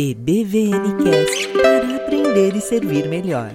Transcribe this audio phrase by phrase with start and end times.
[0.00, 3.52] EBVNcast para aprender e servir melhor.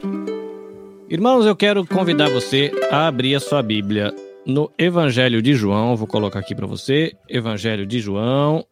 [1.10, 4.13] Irmãos, eu quero convidar você a abrir a sua Bíblia
[4.46, 5.96] no Evangelho de João.
[5.96, 7.16] Vou colocar aqui para você.
[7.29, 8.67] Evangelho de João,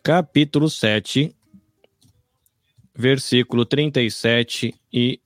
[0.00, 1.34] capítulo 7,
[2.94, 5.18] versículo 37 e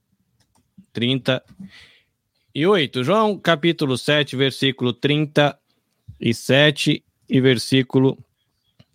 [0.95, 3.05] 38.
[3.05, 8.17] João, capítulo 7, versículo 37 e versículo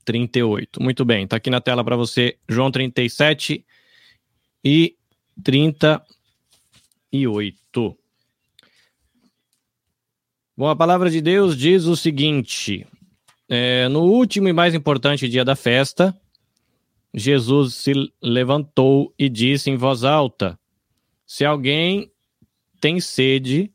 [0.06, 0.82] 38.
[0.82, 3.66] Muito bem, está aqui na tela para você, João 37
[4.64, 4.96] e
[5.43, 7.98] 38.
[10.57, 12.88] Bom, a palavra de Deus diz o seguinte:
[13.50, 16.15] é, no último e mais importante dia da festa,
[17.14, 20.57] Jesus se levantou e disse em voz alta:
[21.26, 22.12] Se alguém
[22.79, 23.71] tem sede,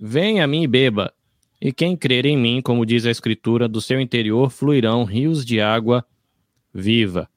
[0.00, 1.12] venha a mim e beba.
[1.60, 5.60] E quem crer em mim, como diz a Escritura, do seu interior fluirão rios de
[5.60, 6.04] água
[6.72, 7.28] viva.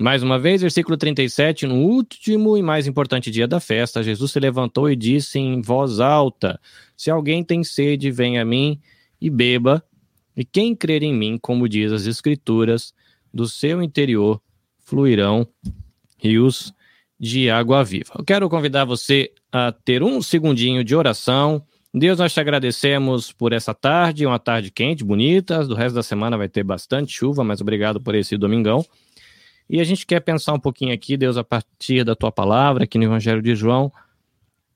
[0.00, 4.38] Mais uma vez, versículo 37, no último e mais importante dia da festa, Jesus se
[4.38, 6.60] levantou e disse em voz alta:
[6.96, 8.80] Se alguém tem sede, venha a mim
[9.20, 9.82] e beba.
[10.36, 12.94] E quem crer em mim, como diz as Escrituras,
[13.34, 14.40] do seu interior
[14.78, 15.46] fluirão
[16.16, 16.72] rios
[17.18, 18.12] de água viva.
[18.16, 23.52] Eu quero convidar você a ter um segundinho de oração Deus, nós te agradecemos por
[23.52, 25.66] essa tarde, uma tarde quente, bonita.
[25.66, 28.84] Do resto da semana vai ter bastante chuva, mas obrigado por esse domingão.
[29.70, 32.98] E a gente quer pensar um pouquinho aqui, Deus, a partir da tua palavra, aqui
[32.98, 33.92] no Evangelho de João,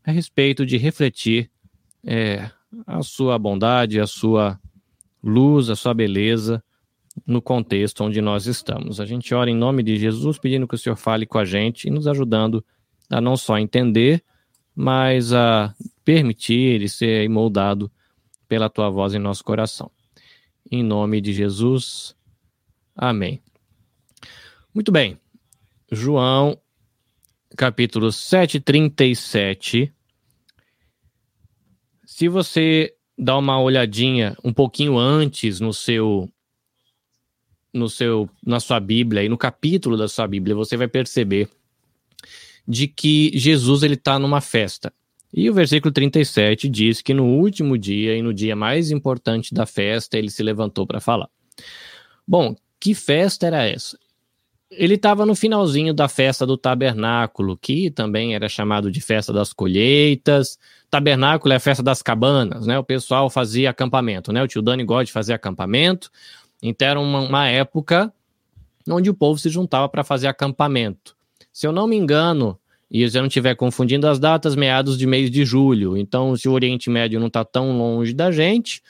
[0.05, 1.51] a respeito de refletir
[2.05, 2.51] é,
[2.87, 4.59] a sua bondade, a sua
[5.23, 6.63] luz, a sua beleza
[7.27, 9.01] no contexto onde nós estamos.
[9.01, 11.89] A gente ora em nome de Jesus, pedindo que o Senhor fale com a gente
[11.89, 12.65] e nos ajudando
[13.11, 14.23] a não só entender,
[14.75, 15.75] mas a
[16.05, 17.91] permitir e ser moldado
[18.49, 19.91] pela tua voz em nosso coração.
[20.71, 22.15] Em nome de Jesus.
[22.95, 23.41] Amém.
[24.75, 25.19] Muito bem.
[25.91, 26.59] João,
[27.57, 29.93] capítulo 737.
[32.07, 36.29] Se você dá uma olhadinha um pouquinho antes no seu
[37.73, 41.49] no seu na sua Bíblia e no capítulo da sua Bíblia, você vai perceber
[42.67, 44.93] de que Jesus ele está numa festa.
[45.33, 49.65] E o versículo 37 diz que no último dia e no dia mais importante da
[49.65, 51.29] festa, ele se levantou para falar.
[52.27, 53.99] Bom, que festa era essa?
[54.71, 59.53] Ele estava no finalzinho da festa do tabernáculo, que também era chamado de festa das
[59.53, 60.59] colheitas.
[60.91, 62.79] Tabernáculo é a festa das cabanas, né?
[62.79, 64.43] O pessoal fazia acampamento, né?
[64.43, 66.11] O tio Dani gosta de fazer acampamento.
[66.63, 68.13] Então era uma, uma época
[68.89, 71.15] onde o povo se juntava para fazer acampamento.
[71.53, 72.59] Se eu não me engano,
[72.93, 75.97] e se eu não estiver confundindo as datas, meados de mês de julho.
[75.97, 78.83] Então, se o Oriente Médio não está tão longe da gente,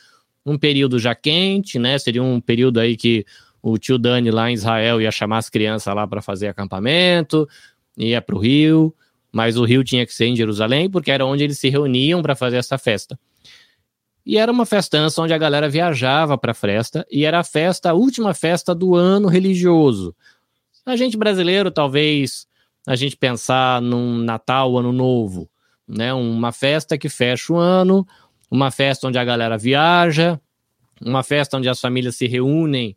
[0.44, 1.96] um período já quente, né?
[2.00, 3.24] Seria um período aí que
[3.62, 7.48] o tio Dani lá em Israel ia chamar as crianças lá para fazer acampamento,
[7.96, 8.92] ia para o rio,
[9.30, 12.34] mas o rio tinha que ser em Jerusalém, porque era onde eles se reuniam para
[12.34, 13.16] fazer essa festa.
[14.26, 17.90] E era uma festança onde a galera viajava para a festa, e era a festa,
[17.90, 20.12] a última festa do ano religioso.
[20.84, 22.50] A gente brasileiro talvez
[22.86, 25.48] a gente pensar num Natal, Ano Novo,
[25.86, 26.12] né?
[26.12, 28.06] Uma festa que fecha o ano,
[28.50, 30.40] uma festa onde a galera viaja,
[31.00, 32.96] uma festa onde as famílias se reúnem,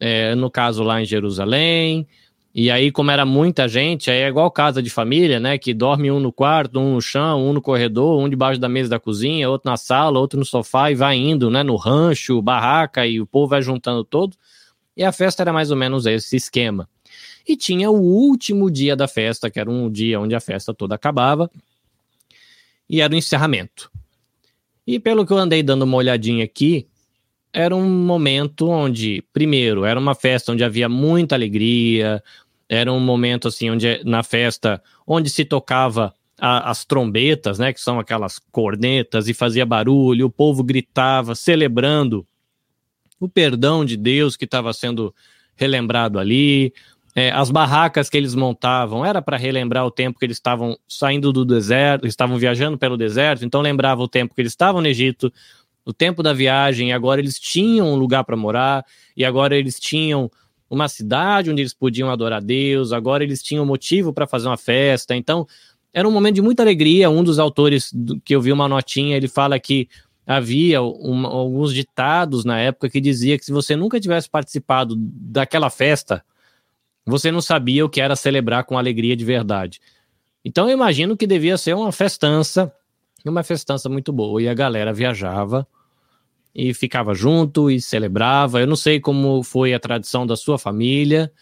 [0.00, 2.06] é, no caso lá em Jerusalém.
[2.54, 5.58] E aí, como era muita gente, aí é igual casa de família, né?
[5.58, 8.90] Que dorme um no quarto, um no chão, um no corredor, um debaixo da mesa
[8.90, 11.62] da cozinha, outro na sala, outro no sofá e vai indo, né?
[11.62, 14.36] No rancho, barraca e o povo vai juntando todo.
[14.96, 16.88] E a festa era mais ou menos esse esquema.
[17.48, 20.94] E tinha o último dia da festa, que era um dia onde a festa toda
[20.94, 21.50] acabava,
[22.88, 23.90] e era o encerramento.
[24.86, 26.86] E pelo que eu andei dando uma olhadinha aqui,
[27.52, 32.22] era um momento onde, primeiro, era uma festa onde havia muita alegria,
[32.68, 37.80] era um momento assim onde na festa onde se tocava a, as trombetas, né, que
[37.80, 42.26] são aquelas cornetas e fazia barulho, o povo gritava celebrando
[43.18, 45.14] o perdão de Deus que estava sendo
[45.56, 46.72] relembrado ali,
[47.18, 51.32] é, as barracas que eles montavam era para relembrar o tempo que eles estavam saindo
[51.32, 55.32] do deserto, estavam viajando pelo deserto, então lembrava o tempo que eles estavam no Egito,
[55.84, 58.84] o tempo da viagem, e agora eles tinham um lugar para morar,
[59.16, 60.30] e agora eles tinham
[60.70, 65.16] uma cidade onde eles podiam adorar Deus, agora eles tinham motivo para fazer uma festa.
[65.16, 65.46] Então,
[65.92, 67.10] era um momento de muita alegria.
[67.10, 69.88] Um dos autores do, que eu vi uma notinha, ele fala que
[70.26, 75.70] havia um, alguns ditados na época que dizia que se você nunca tivesse participado daquela
[75.70, 76.22] festa,
[77.08, 79.80] você não sabia o que era celebrar com alegria de verdade.
[80.44, 82.72] Então eu imagino que devia ser uma festança,
[83.24, 84.42] uma festança muito boa.
[84.42, 85.66] E a galera viajava
[86.54, 88.60] e ficava junto e celebrava.
[88.60, 91.32] Eu não sei como foi a tradição da sua família,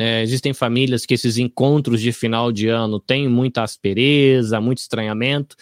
[0.00, 5.56] É, existem famílias que esses encontros de final de ano têm muita aspereza, muito estranhamento,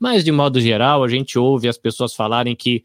[0.00, 2.84] mas de modo geral a gente ouve as pessoas falarem que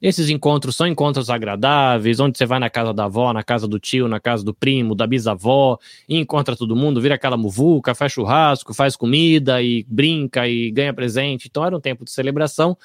[0.00, 3.78] esses encontros são encontros agradáveis, onde você vai na casa da avó, na casa do
[3.78, 5.78] tio, na casa do primo, da bisavó,
[6.08, 10.92] e encontra todo mundo, vira aquela muvuca, faz churrasco, faz comida e brinca e ganha
[10.92, 11.48] presente.
[11.48, 12.76] Então era um tempo de celebração.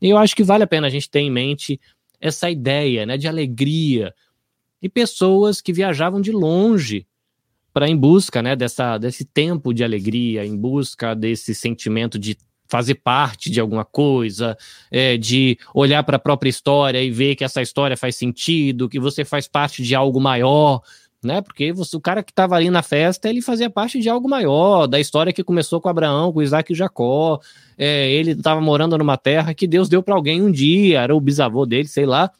[0.00, 1.80] E eu acho que vale a pena a gente ter em mente
[2.20, 4.12] essa ideia, né, de alegria
[4.82, 7.06] e pessoas que viajavam de longe
[7.72, 12.36] para em busca, né, dessa desse tempo de alegria, em busca desse sentimento de
[12.68, 14.56] fazer parte de alguma coisa,
[14.90, 19.00] é, de olhar para a própria história e ver que essa história faz sentido, que
[19.00, 20.82] você faz parte de algo maior,
[21.22, 21.40] né?
[21.40, 24.86] Porque você, o cara que estava ali na festa, ele fazia parte de algo maior,
[24.86, 27.40] da história que começou com Abraão, com Isaac e Jacó.
[27.76, 31.20] É, ele estava morando numa terra que Deus deu para alguém um dia, era o
[31.20, 32.30] bisavô dele, sei lá.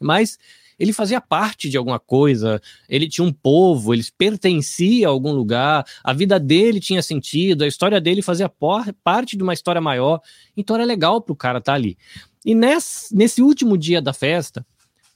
[0.00, 0.38] Mas
[0.78, 5.84] ele fazia parte de alguma coisa, ele tinha um povo, ele pertencia a algum lugar,
[6.04, 8.50] a vida dele tinha sentido, a história dele fazia
[9.02, 10.20] parte de uma história maior,
[10.56, 11.98] então era legal para o cara estar tá ali.
[12.44, 14.64] E nesse, nesse último dia da festa,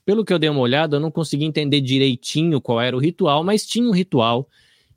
[0.05, 3.45] pelo que eu dei uma olhada, eu não consegui entender direitinho qual era o ritual,
[3.45, 4.49] mas tinha um ritual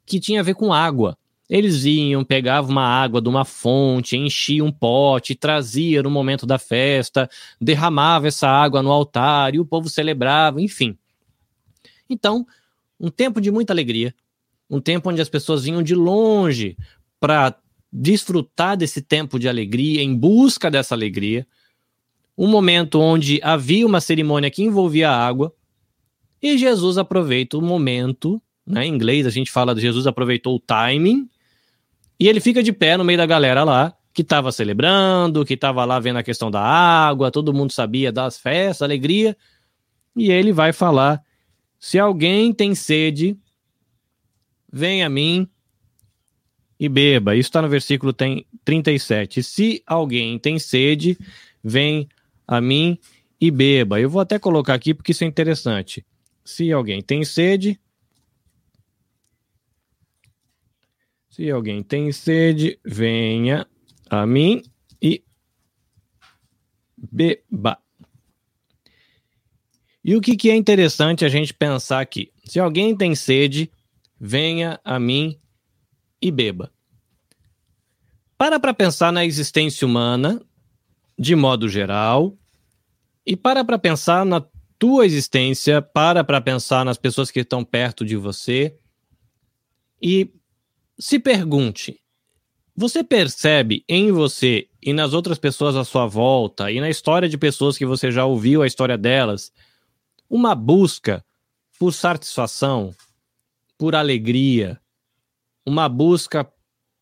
[0.06, 1.18] que tinha a ver com água.
[1.50, 6.58] Eles iam, pegavam uma água de uma fonte, enchiam um pote, trazia no momento da
[6.58, 7.30] festa,
[7.62, 10.98] derramava essa água no altar e o povo celebrava, enfim.
[12.10, 12.46] Então,
[13.00, 14.14] um tempo de muita alegria,
[14.70, 16.76] um tempo onde as pessoas vinham de longe
[17.20, 17.56] para
[17.92, 21.48] desfrutar desse tempo de alegria, em busca dessa alegria,
[22.38, 25.54] um momento onde havia uma cerimônia que envolvia água,
[26.42, 30.60] e Jesus aproveita o momento, né, em inglês a gente fala de Jesus aproveitou o
[30.60, 31.30] timing,
[32.20, 35.84] e ele fica de pé no meio da galera lá, que estava celebrando, que estava
[35.84, 39.36] lá vendo a questão da água, todo mundo sabia das festas, alegria.
[40.16, 41.22] E ele vai falar:
[41.80, 43.38] se alguém tem sede,
[44.72, 45.48] vem a mim
[46.80, 47.36] e beba.
[47.36, 49.44] Isso está no versículo 37.
[49.44, 51.18] Se alguém tem sede,
[51.64, 52.08] vem
[52.48, 52.98] a mim
[53.40, 54.00] e beba.
[54.00, 56.06] Eu vou até colocar aqui porque isso é interessante.
[56.44, 57.80] Se alguém tem sede,
[61.36, 63.68] Se alguém tem sede, venha
[64.10, 64.64] a mim
[65.02, 65.22] e
[66.96, 67.78] beba.
[70.02, 72.32] E o que, que é interessante a gente pensar aqui?
[72.46, 73.70] Se alguém tem sede,
[74.18, 75.38] venha a mim
[76.22, 76.72] e beba.
[78.38, 80.42] Para para pensar na existência humana,
[81.20, 82.38] de modo geral,
[83.26, 84.42] e para para pensar na
[84.80, 88.74] tua existência, para para pensar nas pessoas que estão perto de você,
[90.02, 90.32] e
[90.98, 92.00] se pergunte:
[92.76, 97.38] você percebe em você e nas outras pessoas à sua volta e na história de
[97.38, 99.52] pessoas que você já ouviu a história delas
[100.30, 101.24] uma busca
[101.80, 102.94] por satisfação,
[103.78, 104.80] por alegria,
[105.66, 106.50] uma busca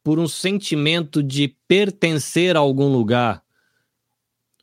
[0.04, 3.44] por um sentimento de pertencer a algum lugar,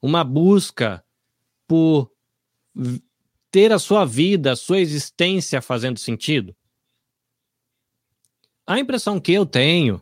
[0.03, 1.03] uma busca
[1.67, 2.11] por
[3.51, 6.55] ter a sua vida, a sua existência fazendo sentido?
[8.71, 10.01] A impressão que eu tenho,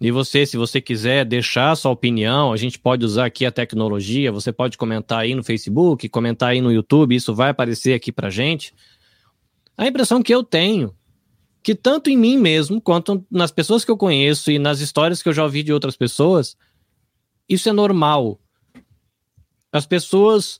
[0.00, 4.32] e você, se você quiser deixar sua opinião, a gente pode usar aqui a tecnologia,
[4.32, 8.28] você pode comentar aí no Facebook, comentar aí no YouTube, isso vai aparecer aqui pra
[8.28, 8.74] gente.
[9.78, 10.92] A impressão que eu tenho,
[11.62, 15.28] que tanto em mim mesmo, quanto nas pessoas que eu conheço e nas histórias que
[15.28, 16.56] eu já ouvi de outras pessoas,
[17.48, 18.40] isso é normal.
[19.70, 20.58] As pessoas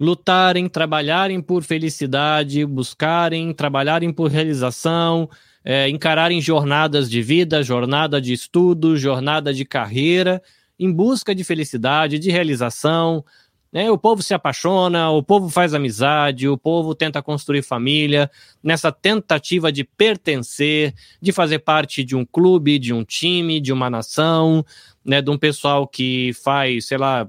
[0.00, 5.28] lutarem, trabalharem por felicidade, buscarem, trabalharem por realização,
[5.64, 10.42] é, encararem jornadas de vida, jornada de estudo, jornada de carreira,
[10.78, 13.24] em busca de felicidade, de realização.
[13.72, 13.90] Né?
[13.90, 18.30] O povo se apaixona, o povo faz amizade, o povo tenta construir família,
[18.62, 23.88] nessa tentativa de pertencer, de fazer parte de um clube, de um time, de uma
[23.88, 24.64] nação,
[25.04, 25.22] né?
[25.22, 27.26] de um pessoal que faz, sei lá,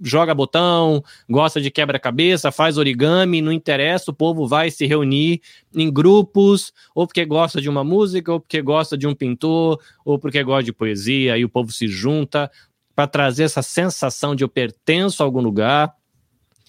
[0.00, 5.40] joga botão, gosta de quebra-cabeça, faz origami, não interessa, o povo vai se reunir
[5.74, 10.18] em grupos, ou porque gosta de uma música, ou porque gosta de um pintor, ou
[10.18, 12.50] porque gosta de poesia, e o povo se junta
[12.94, 15.94] para trazer essa sensação de eu pertenço a algum lugar.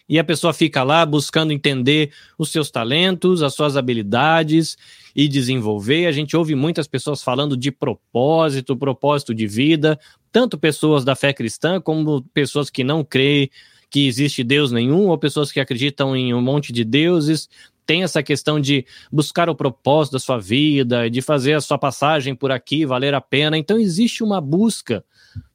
[0.10, 4.76] E a pessoa fica lá buscando entender os seus talentos, as suas habilidades
[5.16, 6.08] e desenvolver.
[6.08, 10.00] A gente ouve muitas pessoas falando de propósito, propósito de vida,
[10.32, 13.52] tanto pessoas da fé cristã como pessoas que não creem
[13.92, 17.50] que existe Deus nenhum, ou pessoas que acreditam em um monte de deuses.
[17.86, 22.36] Tem essa questão de buscar o propósito da sua vida, de fazer a sua passagem
[22.36, 23.58] por aqui valer a pena.
[23.58, 25.04] Então existe uma busca,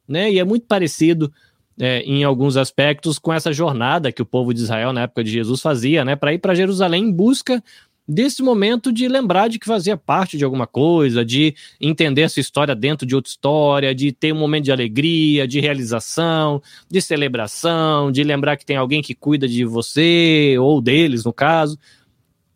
[0.06, 0.32] né?
[0.32, 1.32] E é muito parecido
[1.78, 5.30] é, em alguns aspectos com essa jornada que o povo de Israel na época de
[5.30, 6.16] Jesus fazia, né?
[6.16, 7.62] Para ir para Jerusalém em busca
[8.06, 12.74] desse momento de lembrar de que fazia parte de alguma coisa, de entender essa história
[12.74, 18.22] dentro de outra história, de ter um momento de alegria, de realização, de celebração, de
[18.22, 21.78] lembrar que tem alguém que cuida de você, ou deles, no caso.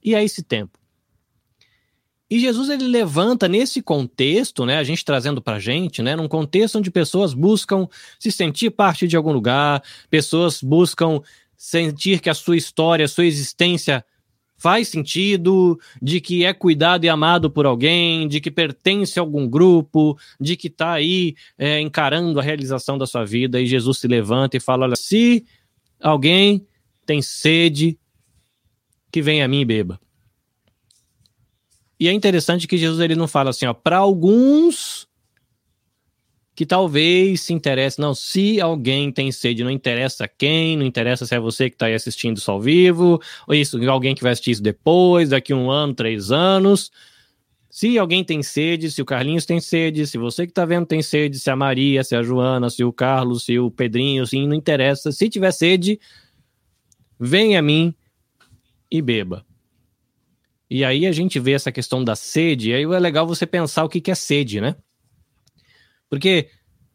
[0.05, 0.78] E é esse tempo.
[2.31, 6.29] E Jesus ele levanta nesse contexto, né, a gente trazendo para a gente, né, num
[6.29, 11.21] contexto onde pessoas buscam se sentir parte de algum lugar, pessoas buscam
[11.57, 14.05] sentir que a sua história, a sua existência
[14.59, 19.49] faz sentido, de que é cuidado e amado por alguém, de que pertence a algum
[19.49, 24.09] grupo, de que está aí é, encarando a realização da sua vida, e Jesus se
[24.09, 25.47] levanta e fala: olha, se
[26.01, 26.67] alguém
[27.07, 27.97] tem sede,
[29.11, 29.99] que venha a mim e beba.
[31.99, 35.09] E é interessante que Jesus ele não fala assim, ó, para alguns
[36.59, 38.01] que talvez se interesse.
[38.01, 41.87] Não, se alguém tem sede, não interessa quem, não interessa se é você que está
[41.87, 45.71] aí assistindo isso ao vivo, ou isso, alguém que vai assistir isso depois, daqui um
[45.71, 46.91] ano, três anos.
[47.71, 51.01] Se alguém tem sede, se o Carlinhos tem sede, se você que está vendo tem
[51.01, 54.57] sede, se a Maria, se a Joana, se o Carlos, se o Pedrinho, assim, não
[54.57, 55.13] interessa.
[55.13, 56.01] Se tiver sede,
[57.21, 57.95] venha a mim
[58.91, 59.47] e beba.
[60.71, 63.85] E aí a gente vê essa questão da sede, e aí é legal você pensar
[63.85, 64.77] o que, que é sede, né?
[66.11, 66.49] Porque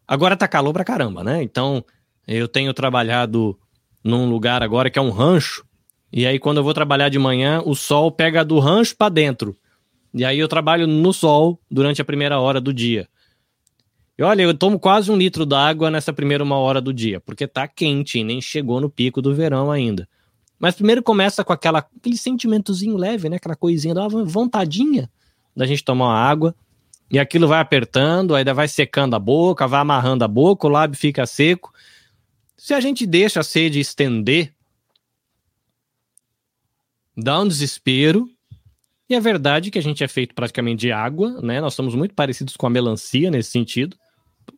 [0.06, 1.42] agora tá calor pra caramba, né?
[1.42, 1.84] Então,
[2.26, 3.58] eu tenho trabalhado
[4.02, 5.64] num lugar agora que é um rancho,
[6.12, 9.56] e aí quando eu vou trabalhar de manhã, o sol pega do rancho para dentro.
[10.12, 13.08] E aí eu trabalho no sol durante a primeira hora do dia.
[14.16, 17.48] E olha, eu tomo quase um litro d'água nessa primeira uma hora do dia, porque
[17.48, 20.08] tá quente e nem chegou no pico do verão ainda.
[20.58, 23.36] Mas primeiro começa com aquela, aquele sentimentozinho leve, né?
[23.36, 25.10] Aquela coisinha, da vontadinha
[25.54, 26.54] da gente tomar uma água.
[27.10, 30.98] E aquilo vai apertando, aí vai secando a boca, vai amarrando a boca, o lábio
[30.98, 31.72] fica seco.
[32.56, 34.52] Se a gente deixa a sede estender,
[37.16, 38.28] dá um desespero.
[39.08, 41.60] E é verdade que a gente é feito praticamente de água, né?
[41.60, 43.96] Nós somos muito parecidos com a melancia nesse sentido,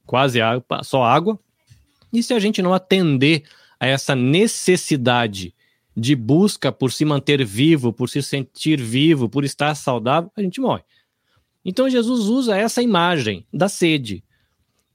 [0.07, 1.39] quase água, só água.
[2.13, 3.43] E se a gente não atender
[3.79, 5.53] a essa necessidade
[5.97, 10.61] de busca por se manter vivo, por se sentir vivo, por estar saudável, a gente
[10.61, 10.83] morre.
[11.65, 14.23] Então Jesus usa essa imagem da sede.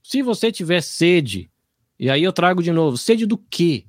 [0.02, 1.50] Se você tiver sede,
[1.98, 3.84] e aí eu trago de novo, sede do quê?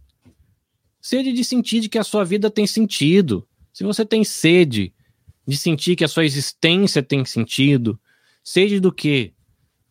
[0.99, 3.47] Sede de sentir que a sua vida tem sentido.
[3.71, 4.93] Se você tem sede
[5.47, 7.99] de sentir que a sua existência tem sentido,
[8.43, 9.33] sede do quê?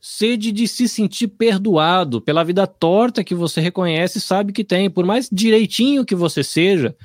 [0.00, 4.90] Sede de se sentir perdoado pela vida torta que você reconhece e sabe que tem.
[4.90, 6.96] Por mais direitinho que você seja,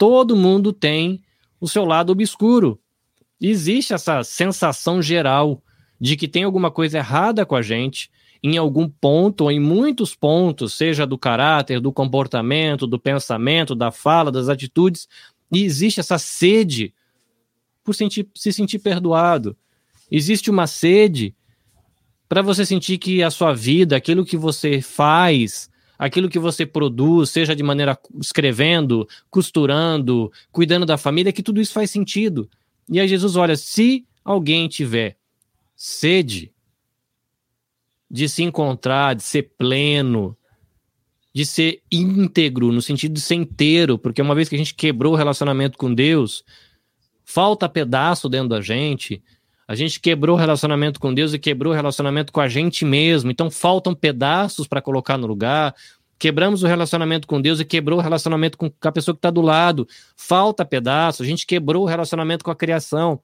[0.00, 1.22] todo mundo tem
[1.60, 2.80] o seu lado obscuro
[3.40, 5.62] existe essa sensação geral
[6.00, 8.10] de que tem alguma coisa errada com a gente
[8.42, 13.90] em algum ponto ou em muitos pontos, seja do caráter, do comportamento, do pensamento, da
[13.90, 15.06] fala, das atitudes,
[15.52, 16.94] e existe essa sede
[17.84, 19.54] por sentir, se sentir perdoado.
[20.10, 21.34] Existe uma sede
[22.26, 25.69] para você sentir que a sua vida, aquilo que você faz,
[26.00, 31.74] aquilo que você produz, seja de maneira escrevendo, costurando, cuidando da família, que tudo isso
[31.74, 32.48] faz sentido.
[32.88, 35.18] E aí Jesus olha, se alguém tiver
[35.76, 36.50] sede
[38.10, 40.34] de se encontrar, de ser pleno,
[41.34, 45.12] de ser íntegro, no sentido de ser inteiro, porque uma vez que a gente quebrou
[45.12, 46.42] o relacionamento com Deus,
[47.22, 49.22] falta pedaço dentro da gente,
[49.70, 53.30] a gente quebrou o relacionamento com Deus e quebrou o relacionamento com a gente mesmo,
[53.30, 55.76] então faltam pedaços para colocar no lugar,
[56.18, 59.40] quebramos o relacionamento com Deus e quebrou o relacionamento com a pessoa que está do
[59.40, 59.86] lado.
[60.16, 63.22] Falta pedaço, a gente quebrou o relacionamento com a criação.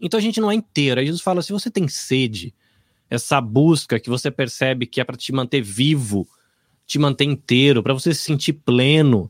[0.00, 1.00] Então a gente não é inteiro.
[1.00, 2.54] Aí Jesus fala: se você tem sede,
[3.10, 6.28] essa busca que você percebe que é para te manter vivo,
[6.86, 9.28] te manter inteiro, para você se sentir pleno,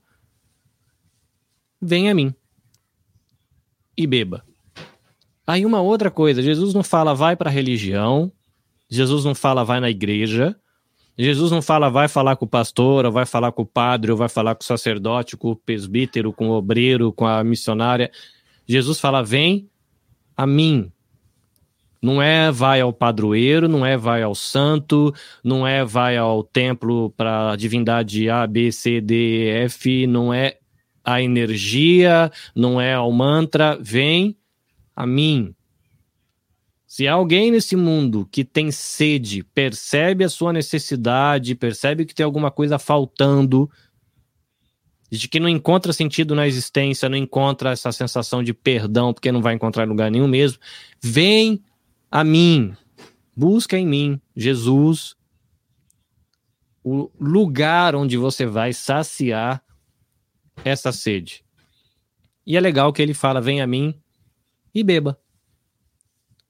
[1.81, 2.35] vem a mim
[3.97, 4.50] e beba.
[5.51, 8.31] Aí uma outra coisa, Jesus não fala vai para a religião,
[8.89, 10.55] Jesus não fala vai na igreja,
[11.19, 14.17] Jesus não fala, vai falar com o pastor, ou vai falar com o padre, ou
[14.17, 18.13] vai falar com o sacerdote, com o presbítero, com o obreiro, com a missionária.
[18.65, 19.69] Jesus fala, vem
[20.37, 20.93] a mim.
[22.01, 27.11] Não é vai ao padroeiro, não é vai ao santo, não é vai ao templo
[27.17, 30.59] para a divindade A, B, C, D, F, não é
[31.05, 34.37] a energia, não é ao mantra, vem
[35.01, 35.55] a mim.
[36.87, 42.51] Se alguém nesse mundo que tem sede percebe a sua necessidade, percebe que tem alguma
[42.51, 43.71] coisa faltando,
[45.11, 49.41] de que não encontra sentido na existência, não encontra essa sensação de perdão, porque não
[49.41, 50.59] vai encontrar lugar nenhum mesmo,
[51.01, 51.63] vem
[52.11, 52.75] a mim,
[53.35, 55.17] busca em mim, Jesus,
[56.85, 59.63] o lugar onde você vai saciar
[60.63, 61.43] essa sede.
[62.47, 63.95] E é legal que ele fala: vem a mim
[64.75, 65.21] e beba.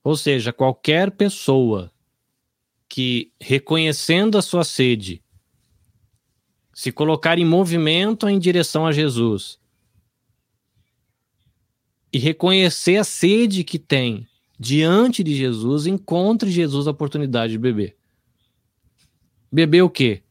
[0.03, 1.91] Ou seja, qualquer pessoa
[2.89, 5.23] que, reconhecendo a sua sede,
[6.73, 9.59] se colocar em movimento em direção a Jesus
[12.11, 14.27] e reconhecer a sede que tem
[14.59, 17.95] diante de Jesus, encontre Jesus a oportunidade de beber.
[19.51, 20.21] Beber o quê?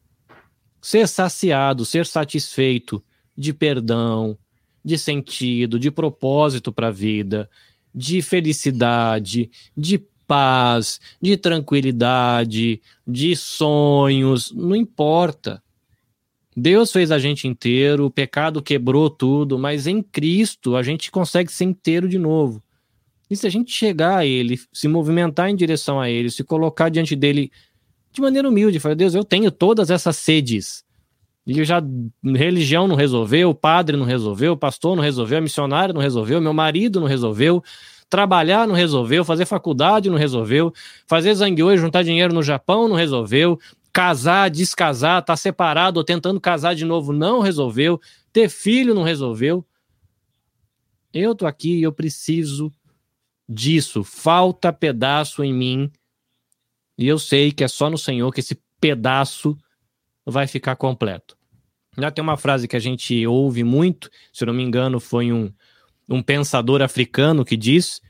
[0.81, 3.03] Ser saciado, ser satisfeito
[3.37, 4.39] de perdão,
[4.85, 7.51] de sentido, de propósito para a vida,
[7.95, 15.63] de felicidade, de paz, de tranquilidade, de sonhos, não importa.
[16.57, 21.51] Deus fez a gente inteiro, o pecado quebrou tudo, mas em Cristo a gente consegue
[21.51, 22.63] ser inteiro de novo.
[23.31, 26.89] E se a gente chegar a Ele, se movimentar em direção a Ele, se colocar
[26.89, 27.51] diante dele
[28.13, 30.85] de maneira humilde, falar, Deus, eu tenho todas essas sedes.
[31.47, 31.83] E já
[32.23, 37.01] religião não resolveu, padre não resolveu, pastor não resolveu, a missionária não resolveu, meu marido
[37.01, 37.63] não resolveu,
[38.09, 40.73] trabalhar não resolveu, fazer faculdade não resolveu,
[41.07, 43.59] fazer zangueô e juntar dinheiro no Japão não resolveu,
[43.93, 48.01] casar, descasar, tá separado ou tentando casar de novo não resolveu,
[48.33, 49.65] ter filho não resolveu.
[51.13, 52.73] Eu tô aqui e eu preciso
[53.49, 54.05] disso.
[54.05, 55.91] Falta pedaço em mim.
[56.97, 59.59] E eu sei que é só no Senhor que esse pedaço
[60.31, 61.37] vai ficar completo.
[61.99, 65.33] Já tem uma frase que a gente ouve muito, se eu não me engano, foi
[65.33, 65.53] um,
[66.09, 68.01] um pensador africano que diz,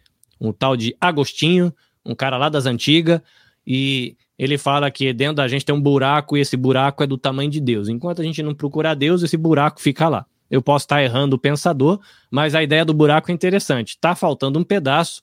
[0.41, 1.75] um tal de Agostinho,
[2.05, 3.21] um cara lá das antigas,
[3.67, 7.19] e ele fala que dentro da gente tem um buraco e esse buraco é do
[7.19, 7.89] tamanho de Deus.
[7.89, 10.25] Enquanto a gente não procurar Deus, esse buraco fica lá.
[10.51, 12.01] Eu posso estar errando o pensador,
[12.31, 13.99] mas a ideia do buraco é interessante.
[14.01, 15.23] Tá faltando um pedaço.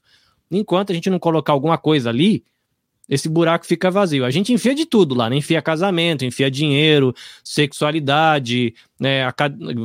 [0.49, 2.45] Enquanto a gente não colocar alguma coisa ali,
[3.09, 4.25] esse buraco fica vazio.
[4.25, 5.37] A gente enfia de tudo lá, né?
[5.37, 9.21] Enfia casamento, enfia dinheiro, sexualidade, né?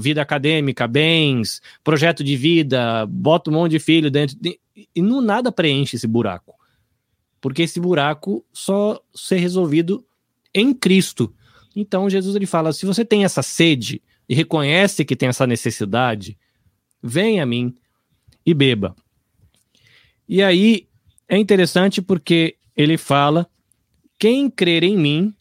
[0.00, 4.36] vida acadêmica, bens, projeto de vida, bota um monte de filho dentro.
[4.40, 4.58] De...
[4.94, 6.54] E não nada preenche esse buraco
[7.42, 10.06] porque esse buraco só ser resolvido
[10.54, 11.34] em Cristo.
[11.74, 16.38] Então Jesus ele fala: se você tem essa sede e reconhece que tem essa necessidade,
[17.02, 17.74] venha a mim
[18.46, 18.94] e beba.
[20.26, 20.86] E aí
[21.28, 23.48] é interessante porque ele fala:
[24.18, 25.34] quem crer em mim,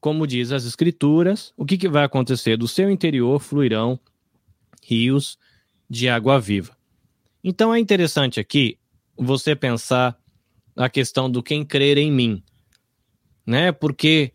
[0.00, 2.56] como diz as Escrituras, o que, que vai acontecer?
[2.56, 3.98] Do seu interior fluirão
[4.82, 5.38] rios
[5.88, 6.76] de água viva.
[7.42, 8.78] Então é interessante aqui
[9.16, 10.16] você pensar
[10.76, 12.42] a questão do quem crer em mim,
[13.46, 13.72] né?
[13.72, 14.32] Porque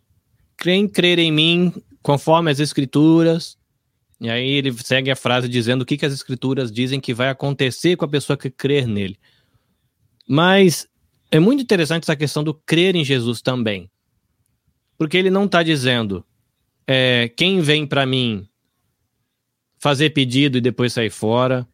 [0.58, 3.58] quem crer em mim, conforme as escrituras,
[4.20, 7.30] e aí ele segue a frase dizendo o que, que as escrituras dizem que vai
[7.30, 9.18] acontecer com a pessoa que crer nele.
[10.28, 10.88] Mas
[11.32, 13.90] é muito interessante essa questão do crer em Jesus também.
[14.98, 16.24] Porque ele não está dizendo
[16.86, 18.48] é, quem vem para mim
[19.80, 21.68] fazer pedido e depois sair fora,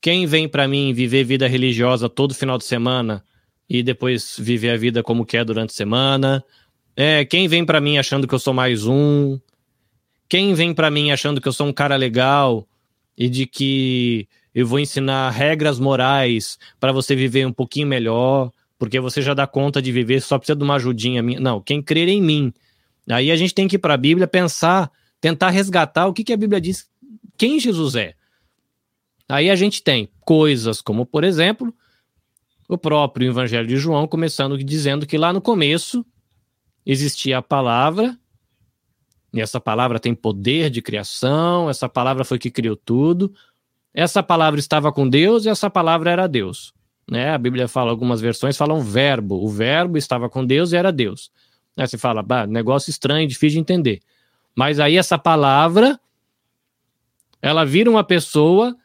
[0.00, 3.22] quem vem para mim viver vida religiosa todo final de semana
[3.68, 6.42] e depois viver a vida como quer durante a semana.
[6.96, 9.38] É, quem vem para mim achando que eu sou mais um?
[10.28, 12.66] Quem vem para mim achando que eu sou um cara legal
[13.16, 19.00] e de que eu vou ensinar regras morais para você viver um pouquinho melhor, porque
[19.00, 21.40] você já dá conta de viver, só precisa de uma ajudinha minha.
[21.40, 22.52] Não, quem crer em mim.
[23.08, 26.32] Aí a gente tem que ir para a Bíblia pensar, tentar resgatar o que, que
[26.32, 26.88] a Bíblia diz,
[27.36, 28.14] quem Jesus é.
[29.28, 31.74] Aí a gente tem coisas como, por exemplo,
[32.68, 36.04] o próprio Evangelho de João, começando dizendo que lá no começo
[36.86, 38.16] existia a palavra,
[39.32, 43.34] e essa palavra tem poder de criação, essa palavra foi que criou tudo.
[43.92, 46.72] Essa palavra estava com Deus e essa palavra era Deus.
[47.10, 47.30] Né?
[47.30, 49.42] A Bíblia fala, algumas versões falam verbo.
[49.42, 51.30] O verbo estava com Deus e era Deus.
[51.76, 54.00] Aí você fala, bah, negócio estranho, difícil de entender.
[54.54, 55.98] Mas aí essa palavra,
[57.40, 58.76] ela vira uma pessoa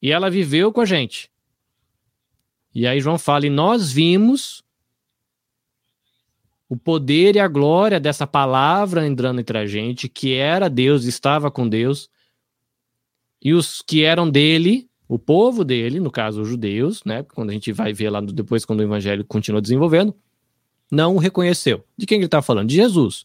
[0.00, 1.30] e ela viveu com a gente.
[2.74, 4.62] E aí João fala: e nós vimos
[6.68, 11.50] o poder e a glória dessa palavra entrando entre a gente, que era Deus, estava
[11.50, 12.10] com Deus,
[13.42, 17.22] e os que eram dele, o povo dele, no caso os judeus, né?
[17.22, 20.14] Quando a gente vai ver lá depois, quando o evangelho continua desenvolvendo,
[20.90, 21.84] não o reconheceu.
[21.96, 22.68] De quem ele está falando?
[22.68, 23.24] De Jesus.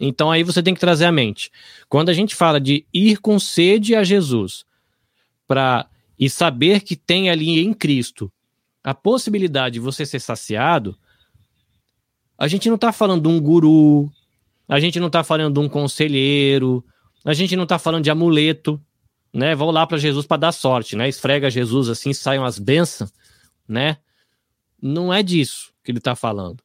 [0.00, 1.50] Então aí você tem que trazer a mente.
[1.88, 4.64] Quando a gente fala de ir com sede a Jesus,
[5.46, 5.88] para
[6.18, 8.30] e saber que tem ali em Cristo
[8.82, 10.96] a possibilidade de você ser saciado,
[12.36, 14.10] a gente não está falando de um guru,
[14.68, 16.84] a gente não está falando de um conselheiro,
[17.24, 18.80] a gente não está falando de amuleto,
[19.32, 19.54] né?
[19.54, 21.08] Vão lá para Jesus para dar sorte, né?
[21.08, 23.12] Esfrega Jesus assim, saiam as bênçãos,
[23.66, 23.98] né?
[24.80, 26.62] Não é disso que ele está falando.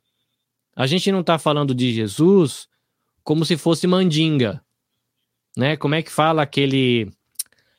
[0.76, 2.68] A gente não está falando de Jesus
[3.24, 4.62] como se fosse mandinga,
[5.56, 5.78] né?
[5.78, 7.12] Como é que fala aquele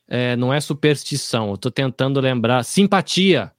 [0.07, 1.51] é, não é superstição.
[1.51, 2.63] Eu tentando lembrar.
[2.63, 3.51] Simpatia.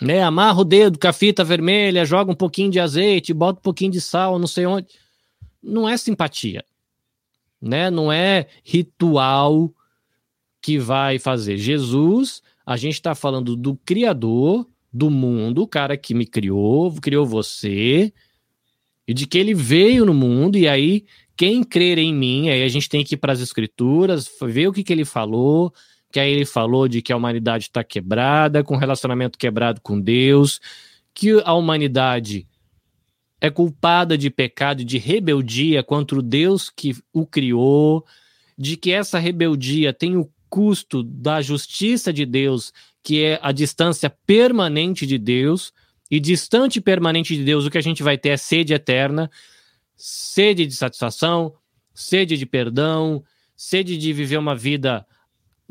[0.00, 0.22] Né?
[0.22, 3.92] Amarra o dedo com a fita vermelha, joga um pouquinho de azeite, bota um pouquinho
[3.92, 4.88] de sal, não sei onde.
[5.62, 6.64] Não é simpatia.
[7.60, 7.90] Né?
[7.90, 9.72] Não é ritual
[10.60, 11.56] que vai fazer.
[11.56, 17.24] Jesus, a gente está falando do Criador do mundo, o cara que me criou, criou
[17.24, 18.12] você,
[19.06, 21.04] e de que ele veio no mundo, e aí
[21.36, 24.72] quem crer em mim, aí a gente tem que ir para as escrituras, ver o
[24.72, 25.72] que, que ele falou,
[26.12, 30.60] que aí ele falou de que a humanidade está quebrada, com relacionamento quebrado com Deus,
[31.14, 32.46] que a humanidade
[33.40, 38.04] é culpada de pecado, de rebeldia contra o Deus que o criou,
[38.58, 44.10] de que essa rebeldia tem o custo da justiça de Deus, que é a distância
[44.26, 45.72] permanente de Deus,
[46.10, 49.30] e distante permanente de Deus, o que a gente vai ter é sede eterna,
[49.96, 51.54] sede de satisfação,
[51.94, 53.22] sede de perdão,
[53.56, 55.06] sede de viver uma vida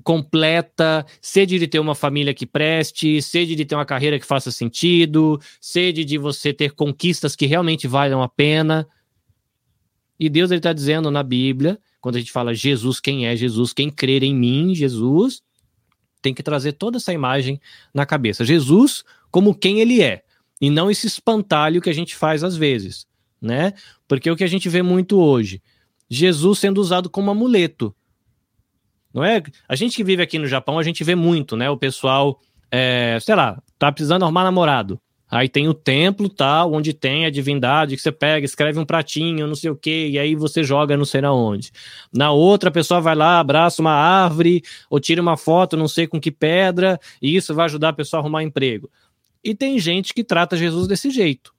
[0.01, 4.49] completa, sede de ter uma família que preste, sede de ter uma carreira que faça
[4.49, 8.87] sentido, sede de você ter conquistas que realmente valham a pena.
[10.17, 13.73] E Deus está dizendo na Bíblia quando a gente fala Jesus, quem é Jesus?
[13.73, 15.41] Quem crer em mim, Jesus,
[16.21, 17.59] tem que trazer toda essa imagem
[17.93, 18.45] na cabeça.
[18.45, 20.23] Jesus como quem ele é,
[20.59, 23.07] e não esse espantalho que a gente faz às vezes,
[23.41, 23.73] né?
[24.07, 25.61] Porque o que a gente vê muito hoje,
[26.09, 27.95] Jesus sendo usado como amuleto.
[29.13, 29.41] Não é?
[29.67, 31.69] A gente que vive aqui no Japão, a gente vê muito, né?
[31.69, 32.39] O pessoal,
[32.71, 34.99] é, sei lá, tá precisando arrumar namorado.
[35.31, 39.45] Aí tem o templo tal, onde tem a divindade que você pega, escreve um pratinho,
[39.45, 41.71] não sei o que, e aí você joga não sei aonde.
[42.11, 46.07] Na outra, a pessoa vai lá, abraça uma árvore, ou tira uma foto, não sei
[46.07, 48.89] com que pedra, e isso vai ajudar a pessoa a arrumar emprego.
[49.43, 51.53] E tem gente que trata Jesus desse jeito.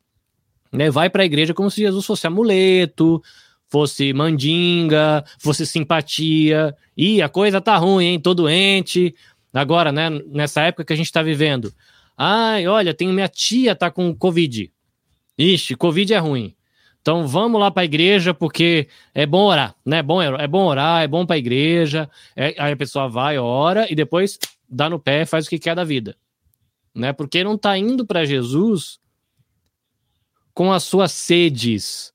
[0.73, 0.91] Né?
[0.91, 3.23] Vai para a igreja como se Jesus fosse amuleto,
[3.69, 6.75] fosse mandinga, fosse simpatia.
[6.97, 8.21] E a coisa tá ruim, hein?
[8.21, 9.15] Tô doente.
[9.55, 11.73] Agora, né, nessa época que a gente está vivendo,
[12.23, 14.71] Ai, olha, tem minha tia tá com Covid.
[15.39, 16.55] Ixi, Covid é ruim.
[17.01, 20.01] Então vamos lá para a igreja porque é bom orar, né?
[20.01, 22.11] É bom, é bom orar, é bom para a igreja.
[22.37, 25.75] É, aí a pessoa vai, ora e depois dá no pé, faz o que quer
[25.75, 26.15] da vida,
[26.95, 27.11] né?
[27.11, 29.01] Porque não está indo para Jesus
[30.53, 32.13] com as suas sedes,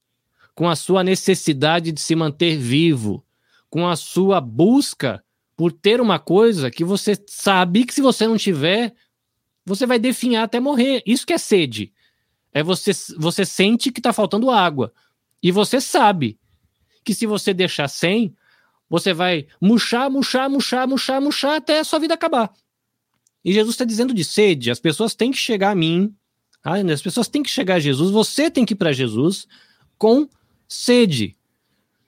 [0.54, 3.26] com a sua necessidade de se manter vivo,
[3.72, 5.24] com a sua busca
[5.58, 8.94] por ter uma coisa que você sabe que se você não tiver,
[9.66, 11.02] você vai definhar até morrer.
[11.06, 11.92] Isso que é sede.
[12.54, 14.94] É você, você sente que está faltando água.
[15.42, 16.40] E você sabe
[17.04, 18.34] que se você deixar sem,
[18.90, 22.54] você vai murchar, murchar, murchar, murchar, murchar até a sua vida acabar.
[23.44, 24.72] E Jesus está dizendo de sede.
[24.72, 26.14] As pessoas têm que chegar a mim.
[26.64, 28.10] As pessoas têm que chegar a Jesus.
[28.12, 29.48] Você tem que ir para Jesus
[29.98, 30.28] com
[30.68, 31.36] sede.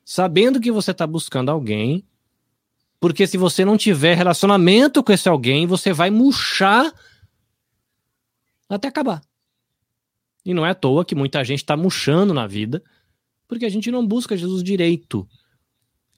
[0.03, 2.03] Sabendo que você está buscando alguém.
[2.99, 6.91] Porque se você não tiver relacionamento com esse alguém, você vai murchar
[8.75, 9.21] até acabar.
[10.45, 12.81] E não é à toa que muita gente está murchando na vida,
[13.47, 15.27] porque a gente não busca Jesus direito.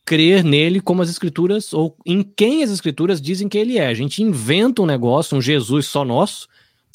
[0.05, 3.87] Crer nele como as escrituras, ou em quem as escrituras dizem que ele é.
[3.87, 6.47] A gente inventa um negócio, um Jesus só nosso,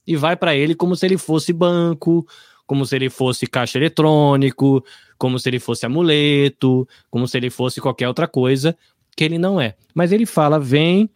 [0.06, 2.26] e vai para ele como se ele fosse banco,
[2.66, 4.84] como se ele fosse caixa eletrônico,
[5.18, 8.76] como se ele fosse amuleto, como se ele fosse qualquer outra coisa
[9.16, 9.76] que ele não é.
[9.94, 11.08] Mas ele fala: vem,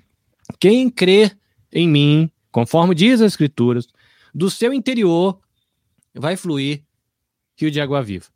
[0.58, 1.36] quem crer
[1.72, 3.88] em mim, conforme diz as escrituras,
[4.34, 5.40] do seu interior
[6.14, 6.84] vai fluir
[7.56, 8.26] rio de água viva.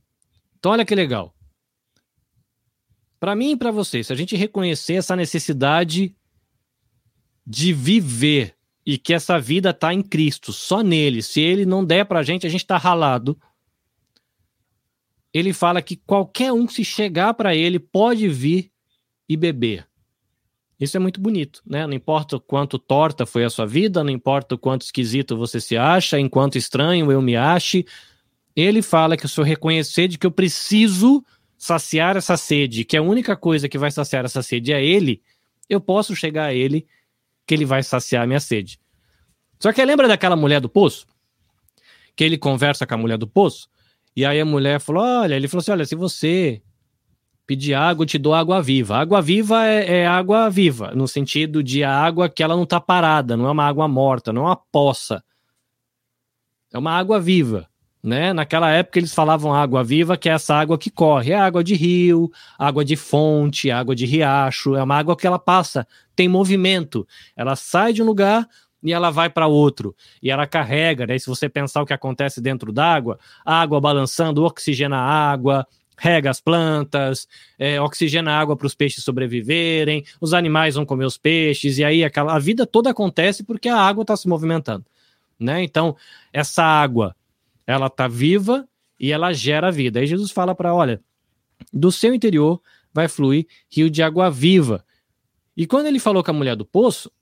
[0.59, 1.35] Então, olha que legal.
[3.19, 6.15] Para mim e para você, se a gente reconhecer essa necessidade
[7.47, 12.05] de viver e que essa vida está em Cristo, só nele, se ele não der
[12.05, 13.41] para a gente, a gente está ralado.
[15.33, 18.73] Ele fala que qualquer um, se chegar para ele, pode vir
[19.29, 19.87] e beber.
[20.83, 21.87] Isso é muito bonito, né?
[21.87, 25.61] Não importa o quanto torta foi a sua vida, não importa o quanto esquisito você
[25.61, 27.87] se acha, enquanto estranho eu me ache.
[28.57, 31.25] Ele fala que se eu reconhecer de que eu preciso
[31.57, 35.23] saciar essa sede, que a única coisa que vai saciar essa sede é ele,
[35.71, 36.85] eu posso chegar a ele
[37.47, 38.81] que ele vai saciar a minha sede.
[39.61, 41.07] Só que lembra daquela mulher do poço?
[42.17, 43.69] Que ele conversa com a mulher do poço?
[44.17, 46.61] E aí a mulher falou: Olha, ele falou assim: Olha, se você
[47.53, 48.97] pedir água, eu te dou água viva.
[48.97, 52.81] Água viva é, é, água viva, no sentido de a água que ela não está
[52.81, 55.23] parada, não é uma água morta, não é uma poça.
[56.73, 57.69] É uma água viva.
[58.03, 58.33] Né?
[58.33, 61.75] Naquela época eles falavam água viva, que é essa água que corre, é água de
[61.75, 65.87] rio, água de fonte, água de riacho, é uma água que ela passa,
[66.17, 67.07] tem movimento.
[67.37, 68.49] Ela sai de um lugar
[68.83, 69.95] e ela vai para outro.
[70.23, 71.19] E ela carrega, né?
[71.19, 75.67] Se você pensar o que acontece dentro d'água, água balançando, oxigena a água,
[76.03, 81.05] rega as plantas, é, oxigena a água para os peixes sobreviverem, os animais vão comer
[81.05, 84.85] os peixes, e aí aquela, a vida toda acontece porque a água está se movimentando.
[85.39, 85.63] Né?
[85.63, 85.97] Então,
[86.33, 87.15] essa água,
[87.65, 90.01] ela está viva e ela gera vida.
[90.01, 91.01] Aí Jesus fala para, olha,
[91.73, 92.61] do seu interior
[92.93, 94.85] vai fluir rio de água viva.
[95.57, 97.13] E quando ele falou com a mulher do poço,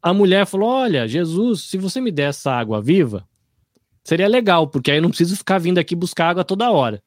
[0.00, 3.28] a mulher falou: Olha, Jesus, se você me der essa água viva,
[4.04, 7.02] seria legal, porque aí eu não preciso ficar vindo aqui buscar água toda hora.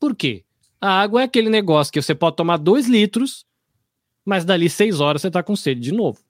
[0.00, 0.44] Por quê?
[0.80, 3.44] A água é aquele negócio que você pode tomar dois litros,
[4.24, 6.20] mas dali seis horas você tá com sede de novo.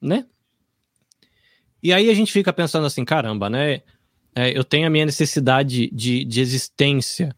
[0.00, 0.26] Né?
[1.82, 3.82] E aí a gente fica pensando assim: caramba, né?
[4.34, 7.34] É, eu tenho a minha necessidade de, de existência.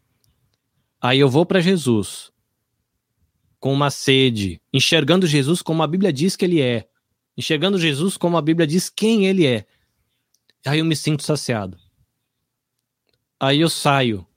[1.01, 2.31] Aí eu vou para Jesus
[3.59, 6.87] com uma sede, enxergando Jesus como a Bíblia diz que ele é,
[7.37, 9.65] enxergando Jesus como a Bíblia diz quem ele é.
[10.65, 11.77] Aí eu me sinto saciado.
[13.39, 14.27] Aí eu saio.